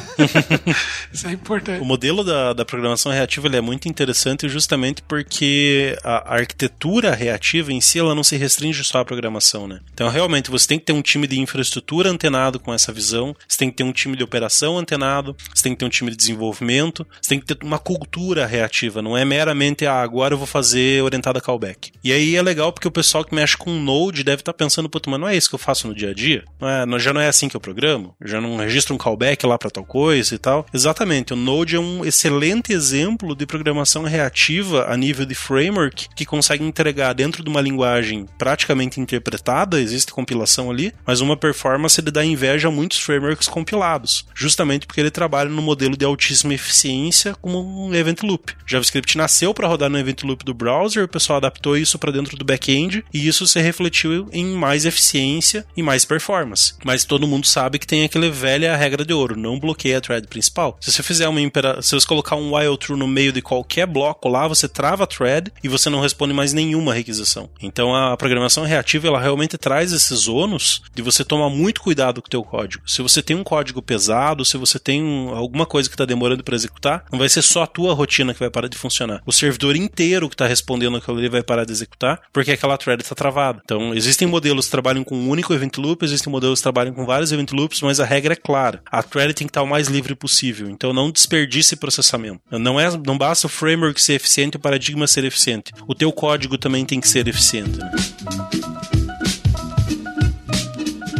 isso 1.13 1.27
é 1.27 1.33
importante. 1.33 1.81
O 1.81 1.85
modelo 1.85 2.25
da, 2.25 2.53
da 2.53 2.65
programação 2.65 3.13
reativa 3.13 3.45
é 3.55 3.61
muito 3.61 3.89
interessante 3.89 4.49
justamente 4.49 5.03
porque 5.03 5.97
a, 6.03 6.35
a 6.35 6.39
arquitetura 6.39 7.15
reativa 7.15 7.73
em 7.73 7.81
si 7.81 7.99
ela 7.99 8.15
não 8.15 8.25
se 8.25 8.37
restringe 8.37 8.83
só 8.85 9.01
à 9.01 9.05
programação, 9.05 9.69
né? 9.69 9.81
Então, 9.93 10.09
realmente, 10.09 10.51
você 10.51 10.67
tem 10.67 10.79
que 10.79 10.87
ter 10.87 10.93
um 10.93 11.03
time 11.03 11.27
de 11.27 11.39
infraestrutura 11.39 12.11
antenado 12.11 12.59
com 12.59 12.73
essa 12.73 12.93
visão, 12.93 13.37
você 13.47 13.59
tem 13.59 13.71
que 13.71 13.77
ter 13.77 13.85
um 13.85 13.93
time 13.93 14.17
de 14.17 14.25
operação 14.25 14.79
antenado, 14.79 15.37
você 15.55 15.63
tem 15.63 15.73
que 15.73 15.79
ter 15.79 15.85
um 15.85 15.91
time 15.91 16.11
de 16.11 16.17
desenvolvimento, 16.17 17.07
você 17.21 17.29
tem 17.29 17.41
que 17.41 17.47
ter 17.47 17.59
uma 17.63 17.79
cultura 17.79 18.47
reativa, 18.47 19.03
não 19.03 19.17
é 19.17 19.25
meramente, 19.25 19.87
ah, 19.87 20.01
agora 20.01 20.35
eu 20.35 20.39
vou 20.39 20.47
fazer 20.47 21.03
orientada 21.03 21.41
callback. 21.45 21.93
E 22.03 22.13
aí 22.13 22.35
é 22.35 22.43
legal 22.43 22.73
porque 22.73 22.89
o 22.89 22.93
pessoal 22.93 23.25
que 23.25 23.35
mexe 23.35 23.57
com 23.57 23.71
Node 23.71 24.25
deve 24.25 24.41
estar 24.41 24.53
tá 24.53 24.57
pensando, 24.57 24.89
puta, 24.89 25.11
mas 25.11 25.21
não 25.21 25.29
é 25.29 25.37
isso 25.37 25.49
que 25.49 25.55
eu 25.55 25.59
faço 25.59 25.87
no 25.87 25.95
dia 25.95 26.11
a 26.11 26.15
dia? 26.15 26.45
Não 26.61 26.69
é, 26.69 26.99
já 26.99 27.13
não 27.13 27.21
é 27.21 27.29
assim 27.29 27.49
que 27.49 27.57
eu 27.57 27.61
programo? 27.61 28.15
Já 28.25 28.41
não 28.41 28.57
registro 28.57 28.95
um 28.95 28.99
callback 28.99 29.45
lá 29.47 29.59
para 29.59 29.71
tal 29.71 29.85
coisa 29.85 30.35
e 30.35 30.39
tal? 30.39 30.67
Exatamente, 30.73 31.33
o 31.33 31.37
Node 31.37 31.77
é 31.77 31.81
um 31.81 32.05
excelente 32.05 32.73
exemplo 32.73 33.35
de 33.35 33.47
programação 33.47 34.03
reativa 34.03 34.87
a 34.89 34.97
nível 34.97 35.27
de 35.27 35.35
framework 35.35 36.09
que 36.15 36.25
consegue 36.25 36.65
entregar 36.65 37.13
dentro 37.13 37.43
de 37.43 37.51
uma 37.51 37.61
linguagem 37.61 38.27
praticamente 38.39 39.01
interpretada, 39.01 39.81
existe 39.81 40.13
compilação 40.13 40.71
ali, 40.71 40.93
mas 41.07 41.21
uma 41.21 41.37
performance 41.37 42.01
de 42.01 42.11
dar 42.11 42.25
inveja 42.25 42.69
a 42.69 42.71
muitos 42.71 43.01
frameworks 43.01 43.49
compilados, 43.49 44.27
justamente 44.35 44.87
porque 44.87 45.01
ele 45.01 45.11
trabalha 45.11 45.51
no 45.51 45.63
modelo 45.63 45.97
de 45.97 46.05
altíssima 46.05 46.55
eficiência 46.55 47.35
como 47.41 47.87
um 47.87 47.95
event 47.95 48.23
loop. 48.23 48.53
JavaScript 48.67 49.17
nasceu 49.17 49.53
para 49.53 49.69
rodar 49.69 49.91
no 49.91 49.99
event 49.99 50.23
loop 50.23 50.45
do 50.45 50.55
browser, 50.55 51.05
o 51.05 51.09
pessoal 51.09 51.34
adaptou 51.37 51.77
isso 51.77 51.99
para 51.99 52.13
dentro 52.13 52.37
do 52.37 52.45
back-end 52.45 53.05
e 53.13 53.27
isso 53.27 53.47
se 53.47 53.61
refletiu 53.61 54.29
em 54.33 54.47
mais 54.47 54.85
eficiência 54.85 55.67
e 55.77 55.83
mais 55.83 56.05
performance. 56.05 56.75
Mas 56.85 57.05
todo 57.05 57.27
mundo 57.27 57.47
sabe 57.47 57.79
que 57.79 57.87
tem 57.87 58.05
aquela 58.05 58.31
velha 58.31 58.77
regra 58.77 59.05
de 59.05 59.13
ouro, 59.13 59.37
não 59.37 59.59
bloqueia 59.59 59.99
a 59.99 60.01
thread 60.01 60.27
principal. 60.27 60.77
Se 60.81 60.93
você 60.93 61.03
fizer 61.03 61.29
uma 61.29 61.41
impera... 61.41 61.81
se 61.83 61.95
você 61.95 62.07
colocar 62.07 62.37
um 62.37 62.55
while 62.55 62.77
true 62.77 62.99
no 62.99 63.07
meio 63.07 63.33
de 63.33 63.43
qualquer 63.43 63.87
bloco 63.87 64.29
lá, 64.29 64.47
você 64.47 64.69
trava 64.69 65.05
a 65.05 65.07
thread 65.07 65.53
e 65.63 65.69
você 65.69 65.91
não 65.91 66.01
responde 66.01 66.33
mais 66.33 66.53
nenhuma 66.53 66.95
requisição. 66.95 67.49
Então 67.61 67.95
a 67.95 68.17
programação 68.17 68.65
reativa 68.65 69.09
ela 69.09 69.21
realmente 69.21 69.59
traz 69.59 69.93
esses 69.93 70.29
ônus 70.29 70.83
de 70.95 71.03
você 71.03 71.25
tomar 71.25 71.51
muito 71.51 71.81
cuidado 71.81 72.21
com 72.21 72.27
o 72.27 72.31
teu 72.31 72.43
código. 72.43 72.83
Se 72.89 73.03
você 73.03 73.23
tem 73.23 73.37
um 73.37 73.45
código 73.45 73.83
pesado, 73.83 74.45
se 74.45 74.57
você 74.57 74.79
tem 74.79 75.29
alguma 75.35 75.67
coisa 75.67 75.89
que 75.89 75.95
está 75.95 76.05
demorando 76.05 76.43
para 76.45 76.55
executar, 76.55 77.05
não 77.11 77.19
vai 77.19 77.29
ser 77.29 77.43
só 77.43 77.63
a 77.63 77.67
tua 77.67 77.95
rotina 77.95 78.33
que 78.33 78.41
vai 78.41 78.51
parar 78.51 78.69
de 78.69 78.77
funcionar. 78.77 79.23
O 79.27 79.33
servidor 79.33 79.77
inteiro 79.77 80.29
que 80.29 80.35
está 80.35 80.47
respondendo 80.47 80.97
aquilo 80.97 81.21
ali 81.25 81.29
vai 81.31 81.43
parar 81.43 81.65
de 81.65 81.73
executar 81.73 82.21
porque 82.33 82.53
aquela 82.53 82.77
thread 82.77 83.03
está 83.03 83.15
travada. 83.15 83.61
Então 83.65 83.95
existem 83.95 84.29
modelos 84.29 84.67
que 84.67 84.71
trabalham 84.71 85.05
com 85.05 85.17
um 85.17 85.29
único 85.29 85.53
event 85.53 85.77
loop, 85.79 86.05
existem 86.05 86.31
modelos 86.31 86.59
que 86.61 86.63
trabalham 86.63 86.95
com 86.95 87.05
vários 87.05 87.33
event 87.33 87.51
loops, 87.53 87.81
mas 87.83 88.01
a 88.01 88.05
regra 88.05 88.35
é 88.35 88.37
clara. 88.37 88.83
A 88.91 89.03
thread 89.03 89.35
tem 89.35 89.47
que 89.47 89.51
estar 89.51 89.63
o 89.63 89.67
mais 89.67 89.89
livre 89.89 90.15
possível. 90.15 90.69
Então 90.69 90.93
não 90.93 91.11
desperdice 91.11 91.77
processamento. 91.77 92.41
Não 92.51 92.79
é, 92.79 92.89
não 93.05 93.17
basta 93.17 93.47
o 93.47 93.51
framework 93.51 94.01
ser 94.01 94.15
eficiente, 94.15 94.57
o 94.57 94.61
paradigma 94.61 95.07
ser 95.07 95.25
eficiente. 95.25 95.73
O 95.87 95.95
teu 95.95 96.13
código 96.13 96.59
também 96.59 96.85
tem 96.85 97.01
que 97.01 97.09
ser 97.09 97.27
eficiente. 97.27 97.79
Né? 97.79 98.94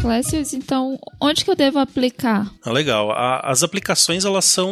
Classes, 0.05 0.53
então 0.53 0.99
onde 1.19 1.43
que 1.43 1.51
eu 1.51 1.57
devo 1.57 1.79
aplicar? 1.79 2.53
Ah, 2.63 2.71
legal. 2.71 3.11
A, 3.11 3.41
as 3.51 3.63
aplicações 3.63 4.27
elas 4.27 4.45
são 4.45 4.71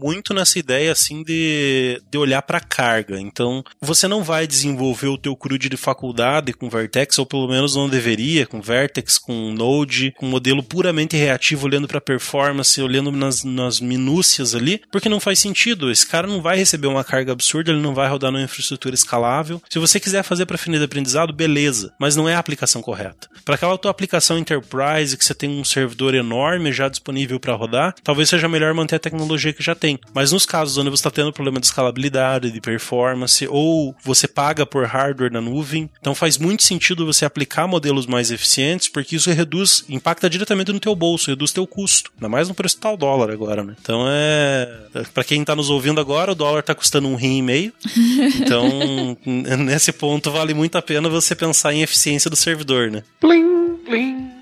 muito 0.00 0.32
nessa 0.32 0.60
ideia 0.60 0.92
assim 0.92 1.24
de, 1.24 2.00
de 2.08 2.16
olhar 2.16 2.40
para 2.40 2.60
carga. 2.60 3.20
Então 3.20 3.64
você 3.80 4.06
não 4.06 4.22
vai 4.22 4.46
desenvolver 4.46 5.08
o 5.08 5.18
teu 5.18 5.34
CRUD 5.34 5.68
de 5.68 5.76
faculdade 5.76 6.52
com 6.52 6.70
Vertex 6.70 7.18
ou 7.18 7.26
pelo 7.26 7.48
menos 7.48 7.74
não 7.74 7.88
deveria 7.88 8.46
com 8.46 8.60
Vertex, 8.60 9.18
com 9.18 9.52
Node, 9.52 10.14
com 10.16 10.26
modelo 10.26 10.62
puramente 10.62 11.16
reativo 11.16 11.66
olhando 11.66 11.88
para 11.88 12.00
performance, 12.00 12.80
olhando 12.80 13.10
nas, 13.10 13.42
nas 13.42 13.80
minúcias 13.80 14.54
ali, 14.54 14.80
porque 14.92 15.08
não 15.08 15.18
faz 15.18 15.40
sentido. 15.40 15.90
Esse 15.90 16.06
cara 16.06 16.28
não 16.28 16.40
vai 16.40 16.56
receber 16.56 16.86
uma 16.86 17.02
carga 17.02 17.32
absurda, 17.32 17.72
ele 17.72 17.82
não 17.82 17.92
vai 17.92 18.08
rodar 18.08 18.30
numa 18.30 18.44
infraestrutura 18.44 18.94
escalável. 18.94 19.60
Se 19.68 19.80
você 19.80 19.98
quiser 19.98 20.22
fazer 20.22 20.46
para 20.46 20.56
fim 20.56 20.70
de 20.70 20.84
aprendizado, 20.84 21.32
beleza, 21.32 21.92
mas 21.98 22.14
não 22.14 22.28
é 22.28 22.36
a 22.36 22.38
aplicação 22.38 22.80
correta. 22.80 23.28
Para 23.44 23.56
aquela 23.56 23.76
tua 23.76 23.90
aplicação 23.90 24.38
inter 24.38 24.59
enterprise, 24.60 25.16
que 25.16 25.24
você 25.24 25.34
tem 25.34 25.50
um 25.50 25.64
servidor 25.64 26.14
enorme 26.14 26.72
já 26.72 26.88
disponível 26.88 27.40
para 27.40 27.54
rodar, 27.54 27.94
talvez 28.02 28.28
seja 28.28 28.48
melhor 28.48 28.72
manter 28.74 28.96
a 28.96 29.00
tecnologia 29.00 29.52
que 29.52 29.62
já 29.62 29.74
tem. 29.74 29.98
Mas 30.14 30.32
nos 30.32 30.46
casos 30.46 30.76
onde 30.78 30.90
você 30.90 31.00
está 31.00 31.10
tendo 31.10 31.32
problema 31.32 31.58
de 31.58 31.66
escalabilidade, 31.66 32.50
de 32.50 32.60
performance, 32.60 33.46
ou 33.48 33.94
você 34.04 34.28
paga 34.28 34.64
por 34.64 34.84
hardware 34.86 35.32
na 35.32 35.40
nuvem, 35.40 35.90
então 36.00 36.14
faz 36.14 36.38
muito 36.38 36.62
sentido 36.62 37.06
você 37.06 37.24
aplicar 37.24 37.66
modelos 37.66 38.06
mais 38.06 38.30
eficientes, 38.30 38.88
porque 38.88 39.16
isso 39.16 39.30
reduz, 39.30 39.84
impacta 39.88 40.28
diretamente 40.28 40.72
no 40.72 40.80
teu 40.80 40.94
bolso, 40.94 41.30
reduz 41.30 41.52
teu 41.52 41.66
custo. 41.66 42.12
Ainda 42.16 42.28
mais 42.28 42.48
no 42.48 42.54
preço 42.54 42.78
tal 42.78 42.96
dólar 42.96 43.30
agora, 43.30 43.64
né? 43.64 43.74
Então 43.80 44.04
é. 44.08 44.68
Para 45.14 45.24
quem 45.24 45.40
está 45.40 45.56
nos 45.56 45.70
ouvindo 45.70 46.00
agora, 46.00 46.32
o 46.32 46.34
dólar 46.34 46.60
está 46.60 46.74
custando 46.74 47.08
um 47.08 47.16
rim 47.16 47.38
e 47.38 47.42
meio. 47.42 47.72
Então, 48.40 49.16
nesse 49.24 49.92
ponto, 49.92 50.30
vale 50.30 50.54
muito 50.54 50.76
a 50.76 50.82
pena 50.82 51.08
você 51.08 51.34
pensar 51.34 51.72
em 51.72 51.82
eficiência 51.82 52.30
do 52.30 52.36
servidor, 52.36 52.90
né? 52.90 53.02
Plim, 53.20 53.76
plim 53.84 54.39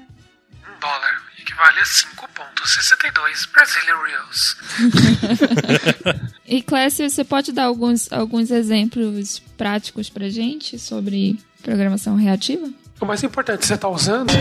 equivale 1.59 1.81
a 1.81 1.85
5,62 1.85 3.49
Brazilian 3.53 3.97
Reals. 4.07 4.57
e 6.47 6.63
Clécio, 6.63 7.11
você 7.11 7.25
pode 7.25 7.51
dar 7.53 7.65
alguns, 7.65 8.11
alguns 8.13 8.51
exemplos 8.51 9.41
práticos 9.57 10.09
pra 10.09 10.29
gente 10.29 10.79
sobre 10.79 11.39
programação 11.63 12.15
reativa? 12.15 12.71
O 13.01 13.07
mais 13.07 13.23
importante, 13.23 13.67
você 13.67 13.75
está 13.75 13.89
usando? 13.89 14.33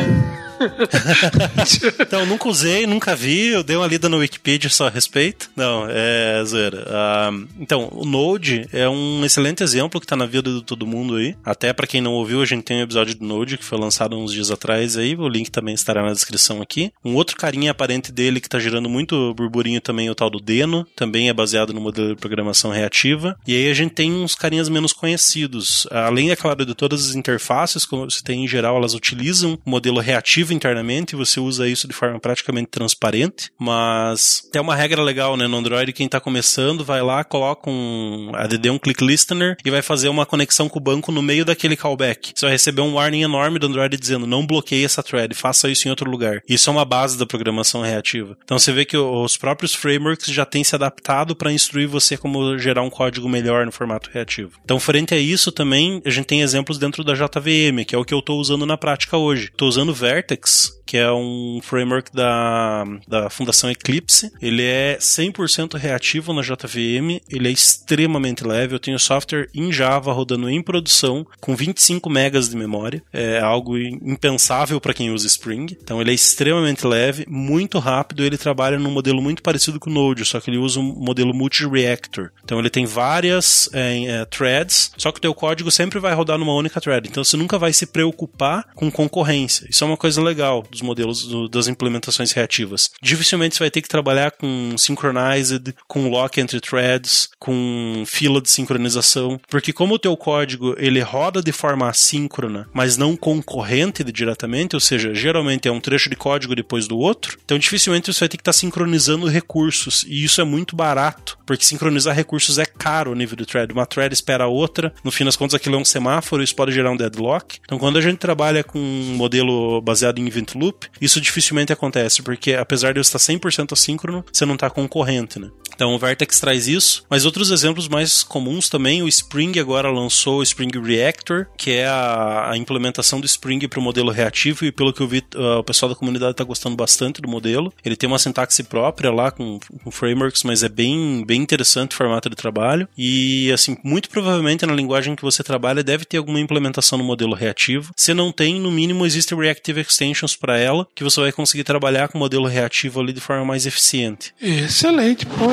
então, 2.00 2.26
nunca 2.26 2.48
usei, 2.48 2.86
nunca 2.86 3.15
vi. 3.15 3.48
Eu 3.48 3.63
dei 3.63 3.76
uma 3.76 3.88
lida 3.88 4.10
no 4.10 4.17
Wikipedia 4.17 4.70
só 4.70 4.88
a 4.88 4.89
respeito. 4.89 5.50
Não, 5.56 5.88
é 5.89 6.43
zoeira. 6.46 6.86
Uh, 6.88 7.48
então, 7.60 7.89
o 7.91 8.06
Node 8.06 8.67
é 8.72 8.88
um 8.88 9.24
excelente 9.26 9.63
exemplo 9.63 10.00
que 10.00 10.06
está 10.06 10.15
na 10.15 10.26
vida 10.26 10.52
de 10.52 10.63
todo 10.63 10.88
mundo 10.88 11.15
aí. 11.15 11.36
Até 11.43 11.74
para 11.74 11.88
quem 11.88 12.02
não 12.02 12.13
ouviu, 12.13 12.41
a 12.41 12.46
gente 12.46 12.63
tem 12.63 12.78
um 12.78 12.84
episódio 12.84 13.15
do 13.15 13.26
Node 13.26 13.58
que 13.58 13.63
foi 13.63 13.78
lançado 13.78 14.17
uns 14.17 14.32
dias 14.32 14.52
atrás 14.52 14.98
aí. 14.98 15.15
O 15.15 15.28
link 15.28 15.50
também 15.50 15.74
estará 15.74 16.04
na 16.04 16.12
descrição 16.12 16.62
aqui. 16.62 16.91
Um 17.04 17.15
outro 17.15 17.36
carinha 17.36 17.72
aparente 17.72 18.12
dele 18.12 18.39
que 18.39 18.48
está 18.48 18.60
gerando 18.60 18.89
muito 18.89 19.34
burburinho 19.34 19.82
também 19.82 20.08
é 20.08 20.12
o 20.12 20.15
tal 20.15 20.30
do 20.30 20.39
Deno. 20.39 20.86
Também 20.96 21.30
é 21.30 21.34
baseado 21.34 21.74
no 21.74 21.82
modelo 21.82 22.10
de 22.10 22.15
programação 22.15 22.72
reativa. 22.72 23.38
E 23.48 23.56
aí 23.56 23.70
a 23.70 23.74
gente 23.74 23.93
tem 23.93 24.12
uns 24.12 24.36
carinhas 24.36 24.70
menos 24.70 24.93
conhecidos. 24.93 25.88
Além, 25.91 26.32
é 26.32 26.36
claro, 26.36 26.65
de 26.65 26.76
todas 26.76 27.10
as 27.10 27.15
interfaces, 27.15 27.86
como 27.86 28.10
você 28.10 28.24
tem 28.24 28.43
em 28.43 28.48
geral, 28.48 28.78
elas 28.78 28.93
utilizam 28.93 29.60
o 29.65 29.70
modelo 29.70 30.00
reativo 30.00 30.47
internamente, 30.54 31.16
você 31.16 31.40
usa 31.40 31.68
isso 31.68 31.88
de 31.88 31.94
forma 31.94 32.20
praticamente 32.20 32.68
transparente, 32.68 33.52
mas 33.58 34.48
tem 34.52 34.62
uma 34.62 34.76
regra 34.76 35.02
legal, 35.02 35.38
né? 35.38 35.48
No 35.48 35.58
Android, 35.58 35.94
quem 35.94 36.06
está 36.06 36.20
começando 36.20 36.84
vai 36.84 37.02
lá, 37.02 37.24
coloca 37.24 37.70
um 37.70 38.32
ADD, 38.34 38.70
um 38.70 38.80
click 38.80 39.04
listener 39.04 39.58
e 39.64 39.72
vai 39.72 39.82
fazer 39.82 40.10
uma 40.10 40.26
conexão 40.26 40.70
com 40.70 40.80
o 40.80 40.82
banco 40.82 41.12
no 41.12 41.22
meio 41.22 41.46
daquele 41.46 41.76
callback. 41.76 42.34
Você 42.36 42.46
vai 42.46 42.54
receber 42.54 42.82
um 42.82 42.96
warning 42.96 43.22
enorme 43.22 43.60
do 43.60 43.68
Android 43.68 43.98
dizendo 43.98 44.28
não 44.28 44.46
bloqueie 44.46 44.86
essa 44.86 45.04
thread, 45.04 45.34
faça 45.34 45.70
isso 45.70 45.88
em 45.88 45.92
outro 45.92 46.10
lugar. 46.10 46.42
Isso 46.48 46.70
é 46.70 46.74
uma 46.74 46.86
base 46.86 47.18
da 47.18 47.26
programação 47.26 47.82
reativa. 47.82 48.38
Então 48.44 48.60
você 48.60 48.72
vê 48.72 48.86
que 48.86 48.98
os 48.98 49.38
próprios 49.38 49.74
frameworks 49.74 50.28
já 50.28 50.46
têm 50.46 50.64
se 50.64 50.76
adaptado 50.76 51.36
para 51.36 51.52
instruir 51.52 51.88
você 51.88 52.18
como 52.18 52.58
gerar 52.58 52.82
um 52.82 52.90
código 52.90 53.30
melhor 53.30 53.66
no 53.66 53.72
formato 53.72 54.10
reativo. 54.12 54.60
Então, 54.64 54.80
frente 54.80 55.14
a 55.14 55.18
isso 55.18 55.52
também, 55.52 56.02
a 56.06 56.10
gente 56.10 56.26
tem 56.26 56.42
exemplos 56.42 56.78
dentro 56.78 57.04
da 57.04 57.14
JVM, 57.14 57.86
que 57.86 57.96
é 57.96 57.98
o 57.98 58.06
que 58.06 58.14
eu 58.14 58.20
estou 58.20 58.40
usando 58.40 58.66
na 58.66 58.78
prática 58.78 59.18
hoje. 59.18 59.46
Estou 59.46 59.68
usando 59.68 59.94
Vertex, 59.94 60.37
Olympics 60.38 60.77
que 60.88 60.97
é 60.97 61.12
um 61.12 61.60
framework 61.62 62.12
da, 62.13 62.86
da 63.06 63.30
Fundação 63.30 63.69
Eclipse. 63.69 64.32
Ele 64.41 64.63
é 64.63 64.97
100% 65.00 65.78
reativo 65.78 66.34
na 66.34 66.41
JVM, 66.41 67.21
ele 67.30 67.50
é 67.50 67.52
extremamente 67.52 68.47
leve. 68.47 68.73
Eu 68.73 68.80
tenho 68.80 68.97
software 68.97 69.50
em 69.54 69.71
Java 69.71 70.13
rodando 70.13 70.50
em 70.50 70.62
produção 70.63 71.28
com 71.41 71.56
25 71.56 72.10
megas 72.10 72.50
de 72.50 72.56
memória. 72.56 73.04
É 73.12 73.39
algo 73.39 73.78
impensável 73.78 74.80
para 74.80 74.93
quem 74.93 75.12
usa 75.12 75.28
Spring. 75.28 75.76
Então 75.82 76.00
ele 76.00 76.12
é 76.12 76.13
extremamente 76.13 76.88
leve, 76.88 77.26
muito 77.28 77.80
rápido. 77.80 78.23
Ele 78.23 78.38
trabalha 78.38 78.80
num 78.80 78.91
modelo 78.91 79.21
muito 79.21 79.43
parecido 79.43 79.80
com 79.80 79.89
o 79.89 79.93
Node, 79.93 80.23
só 80.23 80.39
que 80.39 80.50
ele 80.50 80.58
usa 80.58 80.80
um 80.80 80.84
modelo 80.84 81.34
multi-reactor. 81.34 82.32
Então 82.45 82.60
ele 82.60 82.69
tem 82.69 82.86
várias 82.86 83.69
é, 83.73 84.06
é, 84.06 84.26
threads, 84.26 84.91
só 84.97 85.12
que 85.12 85.17
o 85.17 85.21
teu 85.21 85.34
código 85.34 85.69
sempre 85.69 86.00
vai 86.00 86.13
rodar 86.13 86.38
numa 86.38 86.54
única 86.54 86.80
thread. 86.80 87.10
Então 87.10 87.23
você 87.23 87.36
nunca 87.36 87.58
vai 87.60 87.73
se 87.73 87.86
preocupar 87.86 88.69
com 88.73 88.89
concorrência. 88.89 89.67
Isso 89.69 89.84
é 89.84 89.88
uma 89.88 89.97
coisa 89.97 90.21
legal 90.21 90.65
dos 90.78 90.82
modelos 90.82 91.24
do, 91.24 91.48
das 91.48 91.68
implementações 91.68 92.32
reativas. 92.32 92.92
Dificilmente 93.02 93.56
você 93.56 93.63
vai 93.63 93.72
ter 93.72 93.82
que 93.82 93.88
trabalhar 93.88 94.32
com 94.32 94.76
synchronized, 94.78 95.74
com 95.88 96.10
lock 96.10 96.40
entre 96.40 96.60
threads, 96.60 97.30
com 97.40 98.04
fila 98.06 98.42
de 98.42 98.50
sincronização, 98.50 99.40
porque 99.50 99.74
como 99.74 99.96
o 99.96 100.00
teu 100.00 100.16
código 100.16 100.76
ele 100.78 101.00
roda 101.00 101.42
de 101.42 101.52
forma 101.52 101.90
assíncrona, 101.90 102.68
mas 102.74 102.98
não 102.98 103.16
concorrente 103.16 104.04
diretamente, 104.04 104.76
ou 104.76 104.80
seja, 104.80 105.13
geralmente 105.13 105.68
é 105.68 105.72
um 105.72 105.80
trecho 105.80 106.10
de 106.10 106.16
código 106.16 106.56
depois 106.56 106.88
do 106.88 106.98
outro, 106.98 107.38
então 107.44 107.58
dificilmente 107.58 108.12
você 108.12 108.20
vai 108.22 108.30
ter 108.30 108.38
que 108.38 108.42
estar 108.42 108.54
sincronizando 108.54 109.28
recursos, 109.28 110.06
e 110.08 110.24
isso 110.24 110.42
é 110.42 110.44
muito 110.44 110.76
barato, 110.76 111.38
porque 111.46 111.63
sincronizar 111.63 112.16
recursos 112.16 112.58
é 112.58 112.66
caro 112.66 113.12
o 113.12 113.16
nível 113.16 113.36
de 113.36 113.46
thread. 113.46 113.74
Uma 113.74 113.86
thread 113.86 114.13
espera 114.13 114.46
a 114.46 114.48
outra, 114.48 114.94
no 115.04 115.12
fim 115.12 115.26
das 115.26 115.36
contas 115.36 115.56
aquilo 115.56 115.76
é 115.76 115.80
um 115.80 115.86
semáforo, 115.86 116.44
isso 116.44 116.56
pode 116.56 116.72
gerar 116.72 116.92
um 116.92 116.98
deadlock. 116.98 117.60
Então 117.63 117.80
quando 117.80 117.98
a 117.98 118.02
gente 118.02 118.18
trabalha 118.18 118.63
com 118.63 118.80
um 118.80 119.16
modelo 119.16 119.82
baseado 119.82 120.20
em 120.20 120.28
event 120.28 120.56
loop, 120.56 120.67
loop, 120.68 120.88
isso 121.02 121.22
dificilmente 121.22 121.74
acontece, 121.74 122.22
porque 122.22 122.54
apesar 122.54 122.94
de 122.94 123.00
eu 123.00 123.02
estar 123.02 123.20
100% 123.20 123.74
assíncrono, 123.74 124.24
você 124.32 124.46
não 124.46 124.56
está 124.56 124.70
concorrente, 124.70 125.40
né? 125.40 125.50
Então 125.74 125.94
o 125.94 126.00
Vertex 126.00 126.40
traz 126.40 126.68
isso, 126.68 127.06
mas 127.08 127.24
outros 127.24 127.52
exemplos 127.52 127.88
mais 127.88 128.24
comuns 128.24 128.68
também, 128.68 129.04
o 129.04 129.08
Spring 129.08 129.60
agora 129.60 129.92
lançou 129.92 130.40
o 130.40 130.44
Spring 130.44 130.72
Reactor, 130.84 131.46
que 131.56 131.72
é 131.72 131.86
a, 131.86 132.52
a 132.52 132.58
implementação 132.58 133.20
do 133.20 133.28
Spring 133.28 133.68
para 133.68 133.80
o 133.80 133.82
modelo 133.82 134.12
reativo, 134.12 134.66
e 134.66 134.72
pelo 134.72 134.92
que 134.92 135.02
eu 135.02 135.08
vi, 135.08 135.24
uh, 135.36 135.60
o 135.60 135.64
pessoal 135.64 135.90
da 135.90 135.96
comunidade 135.96 136.32
está 136.32 136.44
gostando 136.44 136.76
bastante 136.76 137.22
do 137.22 137.30
modelo. 137.30 137.72
Ele 137.86 137.96
tem 137.96 138.10
uma 138.10 138.18
sintaxe 138.18 138.64
própria 138.64 139.12
lá 139.12 139.30
com, 139.30 139.60
com 139.84 139.92
frameworks, 139.92 140.42
mas 140.44 140.64
é 140.64 140.70
bem, 140.70 141.24
bem 141.24 141.42
interessante 141.42 141.92
o 141.92 141.96
formato 141.96 142.28
de 142.28 142.36
trabalho. 142.36 142.88
E 142.98 143.52
assim, 143.52 143.78
muito 143.84 144.10
provavelmente 144.10 144.66
na 144.66 144.74
linguagem 144.74 145.16
que 145.16 145.22
você 145.22 145.44
trabalha 145.44 145.84
deve 145.84 146.06
ter 146.06 146.18
alguma 146.18 146.40
implementação 146.40 146.98
no 146.98 147.04
modelo 147.04 147.36
reativo. 147.36 147.94
Se 147.96 148.16
não 148.16 148.32
tem, 148.32 148.60
no 148.60 148.72
mínimo 148.72 149.06
existem 149.06 149.38
Reactive 149.38 149.82
Extensions 149.82 150.36
para 150.36 150.57
ela, 150.58 150.88
que 150.96 151.04
você 151.04 151.22
vai 151.22 151.32
conseguir 151.32 151.63
trabalhar 151.63 152.08
com 152.08 152.17
o 152.17 152.20
modelo 152.20 152.48
reativo 152.48 153.00
ali 153.00 153.13
de 153.13 153.22
forma 153.22 153.46
mais 153.46 153.65
eficiente. 153.65 154.34
Excelente, 154.41 155.26
pô. 155.26 155.48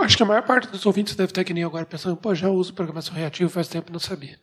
Acho 0.00 0.16
que 0.16 0.22
a 0.22 0.26
maior 0.26 0.42
parte 0.42 0.70
dos 0.70 0.84
ouvintes 0.86 1.16
deve 1.16 1.32
ter 1.32 1.44
que 1.44 1.52
nem 1.52 1.64
agora 1.64 1.84
pensando, 1.84 2.16
pô, 2.16 2.34
já 2.34 2.48
uso 2.48 2.72
programação 2.72 3.14
reativa 3.14 3.50
faz 3.50 3.66
tempo 3.66 3.90
e 3.90 3.92
não 3.92 3.98
sabia. 3.98 4.38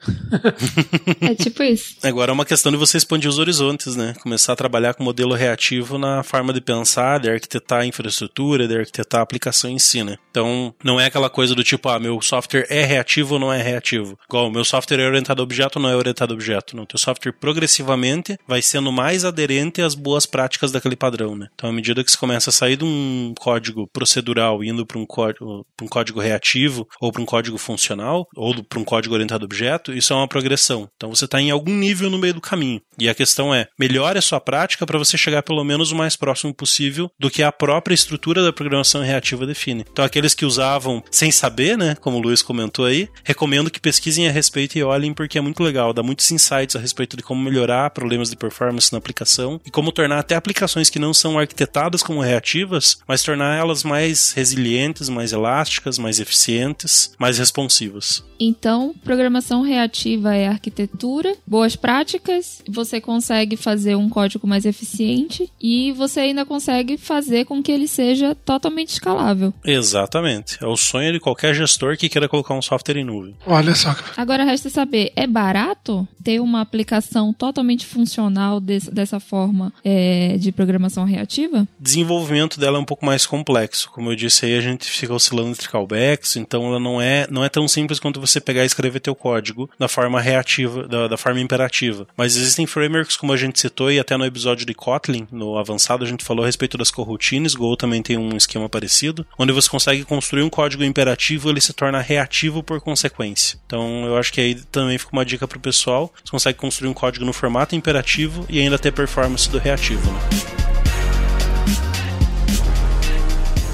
é 1.21 1.35
tipo 1.35 1.63
isso. 1.63 1.95
Agora 2.03 2.31
é 2.31 2.33
uma 2.33 2.45
questão 2.45 2.71
de 2.71 2.77
você 2.77 2.97
expandir 2.97 3.29
os 3.29 3.39
horizontes, 3.39 3.95
né? 3.95 4.13
Começar 4.21 4.53
a 4.53 4.55
trabalhar 4.55 4.93
com 4.93 5.03
modelo 5.03 5.33
reativo 5.33 5.97
na 5.97 6.23
forma 6.23 6.51
de 6.51 6.59
pensar, 6.59 7.19
de 7.19 7.29
arquitetar 7.29 7.81
a 7.81 7.85
infraestrutura, 7.85 8.67
de 8.67 8.77
arquitetar 8.77 9.21
a 9.21 9.23
aplicação 9.23 9.69
em 9.69 9.79
si, 9.79 10.03
né? 10.03 10.17
Então, 10.29 10.73
não 10.83 10.99
é 10.99 11.05
aquela 11.05 11.29
coisa 11.29 11.55
do 11.55 11.63
tipo, 11.63 11.87
ah, 11.87 11.99
meu 11.99 12.21
software 12.21 12.67
é 12.69 12.83
reativo 12.83 13.35
ou 13.35 13.39
não 13.39 13.53
é 13.53 13.61
reativo. 13.61 14.17
Igual, 14.27 14.51
meu 14.51 14.65
software 14.65 14.99
é 14.99 15.07
orientado 15.07 15.41
a 15.41 15.43
objeto 15.43 15.77
ou 15.77 15.83
não 15.83 15.89
é 15.89 15.95
orientado 15.95 16.33
a 16.33 16.35
objeto. 16.35 16.75
Não, 16.75 16.85
teu 16.85 16.99
software 16.99 17.31
progressivamente 17.31 18.37
vai 18.47 18.61
sendo 18.61 18.91
mais 18.91 19.23
aderente 19.23 19.81
às 19.81 19.95
boas 19.95 20.25
práticas 20.25 20.71
daquele 20.71 20.95
padrão, 20.95 21.35
né? 21.35 21.47
Então, 21.55 21.69
à 21.69 21.73
medida 21.73 22.03
que 22.03 22.11
você 22.11 22.17
começa 22.17 22.49
a 22.49 22.53
sair 22.53 22.75
de 22.75 22.83
um 22.83 23.33
código 23.39 23.87
procedural 23.87 24.63
indo 24.63 24.85
para 24.85 24.99
um 24.99 25.05
código, 25.05 25.28
um 25.41 25.87
código 25.87 26.19
reativo 26.19 26.87
ou 26.99 27.11
para 27.11 27.21
um 27.21 27.25
código 27.25 27.57
funcional 27.57 28.27
ou 28.35 28.63
para 28.63 28.79
um 28.79 28.83
código 28.83 29.13
orientado 29.13 29.43
a 29.43 29.45
objeto, 29.45 29.93
isso 29.93 30.13
é 30.13 30.15
uma 30.15 30.27
progressão. 30.27 30.89
Então, 30.95 31.09
você 31.09 31.25
está 31.25 31.41
em 31.41 31.51
algum 31.51 31.73
nível 31.73 32.09
no 32.09 32.17
meio 32.17 32.33
do 32.33 32.41
caminho. 32.41 32.81
E 32.97 33.09
a 33.09 33.15
questão 33.15 33.53
é, 33.53 33.67
melhore 33.77 34.19
a 34.19 34.21
sua 34.21 34.39
prática 34.39 34.85
para 34.85 34.97
você 34.97 35.17
chegar 35.17 35.41
pelo 35.43 35.63
menos 35.63 35.91
o 35.91 35.95
mais 35.95 36.15
próximo 36.15 36.53
possível 36.53 37.09
do 37.19 37.29
que 37.29 37.41
a 37.41 37.51
própria 37.51 37.95
estrutura 37.95 38.43
da 38.43 38.53
programação 38.53 39.01
reativa 39.01 39.45
define. 39.45 39.85
Então, 39.91 40.05
aqueles 40.05 40.33
que 40.33 40.45
usavam 40.45 41.03
sem 41.09 41.31
saber, 41.31 41.77
né, 41.77 41.95
como 41.99 42.17
o 42.17 42.21
Luiz 42.21 42.41
comentou 42.41 42.85
aí, 42.85 43.09
recomendo 43.23 43.71
que 43.71 43.79
pesquisem 43.79 44.27
a 44.27 44.31
respeito 44.31 44.77
e 44.77 44.83
olhem 44.83 45.13
porque 45.13 45.37
é 45.37 45.41
muito 45.41 45.63
legal, 45.63 45.93
dá 45.93 46.03
muitos 46.03 46.31
insights 46.31 46.75
a 46.75 46.79
respeito 46.79 47.17
de 47.17 47.23
como 47.23 47.41
melhorar 47.41 47.89
problemas 47.91 48.29
de 48.29 48.35
performance 48.35 48.91
na 48.91 48.97
aplicação 48.97 49.59
e 49.65 49.71
como 49.71 49.91
tornar 49.91 50.19
até 50.19 50.35
aplicações 50.35 50.89
que 50.89 50.99
não 50.99 51.13
são 51.13 51.39
arquitetadas 51.39 52.03
como 52.03 52.21
reativas, 52.21 52.97
mas 53.07 53.23
tornar 53.23 53.57
elas 53.57 53.83
mais 53.83 54.31
resilientes, 54.31 55.09
mais 55.19 55.33
elásticas, 55.33 55.99
mais 55.99 56.19
eficientes, 56.21 57.11
mais 57.19 57.37
responsivas. 57.37 58.23
Então, 58.39 58.95
programação 59.03 59.61
reativa 59.61 60.33
é 60.33 60.47
arquitetura, 60.47 61.35
boas 61.45 61.75
práticas, 61.75 62.63
você 62.65 63.01
consegue 63.01 63.57
fazer 63.57 63.95
um 63.95 64.07
código 64.07 64.47
mais 64.47 64.63
eficiente 64.65 65.51
e 65.61 65.91
você 65.91 66.21
ainda 66.21 66.45
consegue 66.45 66.97
fazer 66.97 67.43
com 67.43 67.61
que 67.61 67.69
ele 67.69 67.85
seja 67.85 68.33
totalmente 68.33 68.89
escalável. 68.93 69.53
Exatamente. 69.65 70.57
É 70.63 70.65
o 70.65 70.77
sonho 70.77 71.11
de 71.11 71.19
qualquer 71.19 71.53
gestor 71.53 71.97
que 71.97 72.07
queira 72.07 72.29
colocar 72.29 72.53
um 72.53 72.61
software 72.61 72.97
em 72.97 73.03
nuvem. 73.03 73.35
Olha 73.45 73.75
só. 73.75 73.93
Agora 74.15 74.45
resta 74.45 74.69
saber, 74.69 75.11
é 75.17 75.27
barato 75.27 76.07
ter 76.23 76.39
uma 76.39 76.61
aplicação 76.61 77.33
totalmente 77.33 77.85
funcional 77.85 78.61
desse, 78.61 78.89
dessa 78.89 79.19
forma 79.19 79.73
é, 79.83 80.37
de 80.37 80.53
programação 80.53 81.03
reativa? 81.03 81.67
Desenvolvimento 81.77 82.57
dela 82.57 82.77
é 82.77 82.81
um 82.81 82.85
pouco 82.85 83.05
mais 83.05 83.25
complexo. 83.25 83.89
Como 83.91 84.11
eu 84.11 84.15
disse 84.15 84.45
aí, 84.45 84.55
a 84.55 84.61
gente 84.61 84.89
fica 85.09 85.13
oscilando 85.15 85.49
entre 85.49 85.67
callbacks, 85.67 86.35
então 86.35 86.67
ela 86.67 86.79
não 86.79 87.01
é, 87.01 87.27
não 87.29 87.43
é 87.43 87.49
tão 87.49 87.67
simples 87.67 87.99
quanto 87.99 88.21
você 88.21 88.39
pegar 88.39 88.63
e 88.63 88.67
escrever 88.67 88.99
teu 88.99 89.15
código 89.15 89.69
da 89.77 89.87
forma 89.87 90.21
reativa, 90.21 90.87
da, 90.87 91.07
da 91.07 91.17
forma 91.17 91.39
imperativa. 91.39 92.07
Mas 92.15 92.35
existem 92.35 92.67
frameworks, 92.67 93.17
como 93.17 93.33
a 93.33 93.37
gente 93.37 93.59
citou, 93.59 93.91
e 93.91 93.99
até 93.99 94.15
no 94.15 94.25
episódio 94.25 94.65
de 94.65 94.73
Kotlin, 94.73 95.27
no 95.31 95.57
avançado, 95.57 96.03
a 96.03 96.07
gente 96.07 96.23
falou 96.23 96.43
a 96.43 96.45
respeito 96.45 96.77
das 96.77 96.91
coroutines, 96.91 97.55
Go 97.55 97.75
também 97.75 98.01
tem 98.01 98.17
um 98.17 98.37
esquema 98.37 98.69
parecido, 98.69 99.25
onde 99.37 99.51
você 99.51 99.69
consegue 99.69 100.03
construir 100.03 100.43
um 100.43 100.49
código 100.49 100.83
imperativo, 100.83 101.49
ele 101.49 101.61
se 101.61 101.73
torna 101.73 101.99
reativo 101.99 102.61
por 102.61 102.79
consequência. 102.79 103.59
Então 103.65 104.05
eu 104.05 104.17
acho 104.17 104.31
que 104.31 104.41
aí 104.41 104.55
também 104.55 104.97
fica 104.97 105.11
uma 105.13 105.25
dica 105.25 105.47
pro 105.47 105.59
pessoal, 105.59 106.13
você 106.23 106.31
consegue 106.31 106.57
construir 106.57 106.89
um 106.89 106.93
código 106.93 107.25
no 107.25 107.33
formato 107.33 107.75
imperativo 107.75 108.45
e 108.49 108.59
ainda 108.59 108.77
ter 108.77 108.91
performance 108.91 109.49
do 109.49 109.57
reativo. 109.57 110.09
Né? 110.11 110.78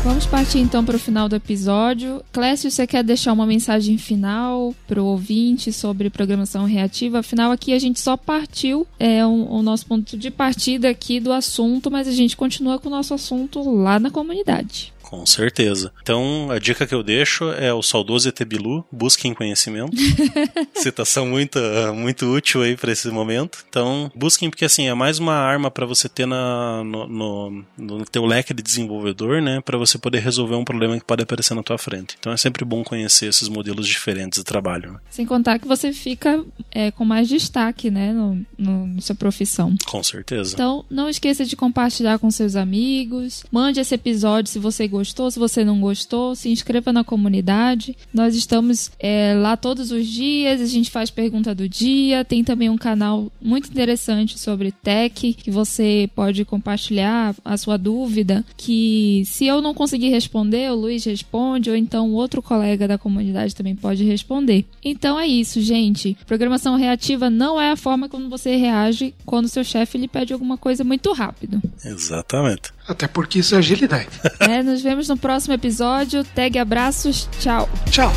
Vamos 0.05 0.27
partir 0.27 0.59
então 0.59 0.85
para 0.85 0.95
o 0.95 0.99
final 0.99 1.27
do 1.27 1.35
episódio. 1.35 2.23
Clécio, 2.31 2.69
você 2.69 2.85
quer 2.85 3.03
deixar 3.03 3.33
uma 3.33 3.47
mensagem 3.47 3.97
final 3.97 4.75
para 4.87 5.01
o 5.01 5.05
ouvinte 5.07 5.73
sobre 5.73 6.11
programação 6.11 6.65
reativa? 6.65 7.19
Afinal, 7.19 7.51
aqui 7.51 7.73
a 7.73 7.79
gente 7.79 7.99
só 7.99 8.15
partiu 8.15 8.85
é, 8.99 9.25
um, 9.25 9.51
o 9.51 9.63
nosso 9.63 9.87
ponto 9.87 10.15
de 10.15 10.29
partida 10.29 10.87
aqui 10.91 11.19
do 11.19 11.33
assunto, 11.33 11.89
mas 11.89 12.07
a 12.07 12.11
gente 12.11 12.37
continua 12.37 12.77
com 12.77 12.87
o 12.87 12.91
nosso 12.91 13.15
assunto 13.15 13.67
lá 13.67 13.99
na 13.99 14.11
comunidade. 14.11 14.93
Com 15.09 15.25
certeza. 15.25 15.91
Então, 16.01 16.49
a 16.49 16.57
dica 16.57 16.87
que 16.87 16.95
eu 16.95 17.03
deixo 17.03 17.51
é 17.51 17.73
o 17.73 17.83
saudoso 17.83 18.27
Etebilu, 18.27 18.83
busquem 18.91 19.33
conhecimento. 19.33 19.95
Citação 20.75 21.27
muito, 21.27 21.59
muito 21.95 22.25
útil 22.25 22.63
aí 22.63 22.75
para 22.75 22.91
esse 22.91 23.07
momento. 23.09 23.63
Então, 23.69 24.11
busquem 24.15 24.49
porque 24.49 24.65
assim, 24.65 24.87
é 24.87 24.93
mais 24.93 25.19
uma 25.19 25.33
arma 25.33 25.69
para 25.69 25.85
você 25.85 26.09
ter 26.09 26.25
na, 26.25 26.83
no, 26.83 27.07
no, 27.07 27.65
no 27.77 28.05
teu 28.05 28.25
leque 28.25 28.53
de 28.53 28.63
desenvolvedor, 28.63 29.41
né, 29.41 29.61
para 29.61 29.77
você 29.77 29.97
poder 29.97 30.19
resolver 30.19 30.55
um 30.55 30.65
problema 30.65 30.97
que 30.97 31.05
pode 31.05 31.21
aparecer 31.21 31.53
na 31.53 31.63
tua 31.63 31.77
frente. 31.77 32.15
Então, 32.19 32.33
é 32.33 32.37
sempre 32.37 32.65
bom 32.65 32.83
conhecer 32.83 33.27
esses 33.27 33.47
modelos 33.47 33.87
diferentes 33.87 34.39
de 34.39 34.45
trabalho. 34.45 34.93
Né? 34.93 34.99
Sem 35.11 35.25
contar 35.25 35.59
que 35.59 35.67
você 35.67 35.93
fica 35.93 36.43
é, 36.71 36.89
com 36.89 37.05
mais 37.05 37.29
destaque, 37.29 37.91
né, 37.91 38.11
no, 38.11 38.43
no, 38.57 38.87
na 38.87 39.01
sua 39.01 39.15
profissão. 39.15 39.75
Com 39.85 40.01
certeza. 40.01 40.53
Então, 40.53 40.83
não 40.89 41.07
esqueça 41.07 41.45
de 41.45 41.55
compartilhar 41.55 42.17
com 42.17 42.31
seus 42.31 42.55
amigos. 42.55 43.43
Mande 43.51 43.79
esse 43.79 43.93
episódio 43.93 44.51
se 44.51 44.59
você 44.59 44.87
gostou, 44.95 45.29
se 45.29 45.37
você 45.37 45.63
não 45.63 45.79
gostou, 45.79 46.35
se 46.35 46.49
inscreva 46.49 46.93
na 46.93 47.03
comunidade. 47.03 47.95
Nós 48.13 48.35
estamos 48.35 48.91
é, 48.99 49.33
lá 49.35 49.57
todos 49.57 49.91
os 49.91 50.07
dias, 50.07 50.61
a 50.61 50.65
gente 50.65 50.89
faz 50.89 51.09
pergunta 51.09 51.53
do 51.53 51.67
dia. 51.67 52.23
Tem 52.23 52.43
também 52.43 52.69
um 52.69 52.77
canal 52.77 53.31
muito 53.41 53.69
interessante 53.69 54.39
sobre 54.39 54.71
tech 54.71 55.33
que 55.33 55.51
você 55.51 56.09
pode 56.15 56.45
compartilhar 56.45 57.35
a 57.43 57.57
sua 57.57 57.77
dúvida. 57.77 58.43
Que 58.55 59.23
se 59.25 59.45
eu 59.45 59.61
não 59.61 59.73
conseguir 59.73 60.09
responder, 60.09 60.71
o 60.71 60.75
Luiz 60.75 61.03
responde, 61.03 61.69
ou 61.69 61.75
então 61.75 62.11
outro 62.13 62.41
colega 62.41 62.87
da 62.87 62.97
comunidade 62.97 63.55
também 63.55 63.75
pode 63.75 64.03
responder. 64.03 64.65
Então 64.83 65.19
é 65.19 65.27
isso, 65.27 65.61
gente. 65.61 66.17
Programação 66.25 66.77
reativa 66.77 67.29
não 67.29 67.59
é 67.59 67.71
a 67.71 67.75
forma 67.75 68.07
como 68.07 68.29
você 68.29 68.55
reage 68.55 69.13
quando 69.25 69.47
seu 69.47 69.63
chefe 69.63 69.97
lhe 69.97 70.07
pede 70.07 70.33
alguma 70.33 70.57
coisa 70.57 70.83
muito 70.83 71.11
rápido. 71.11 71.61
Exatamente. 71.83 72.73
Até 72.87 73.07
porque 73.07 73.39
isso 73.39 73.55
é 73.55 73.57
agilidade. 73.57 74.09
É, 74.39 74.61
nos 74.61 74.81
vemos 74.85 75.09
no 75.09 75.17
próximo 75.17 75.53
episódio. 75.53 76.23
Tag 76.23 76.57
abraços. 76.57 77.27
Tchau. 77.39 77.67
Tchau. 77.89 78.11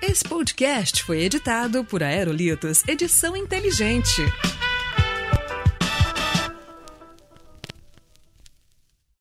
Esse 0.00 0.24
podcast 0.24 1.04
foi 1.04 1.22
editado 1.22 1.84
por 1.84 2.02
Aerolitos 2.02 2.82
Edição 2.88 3.36
Inteligente. 3.36 4.22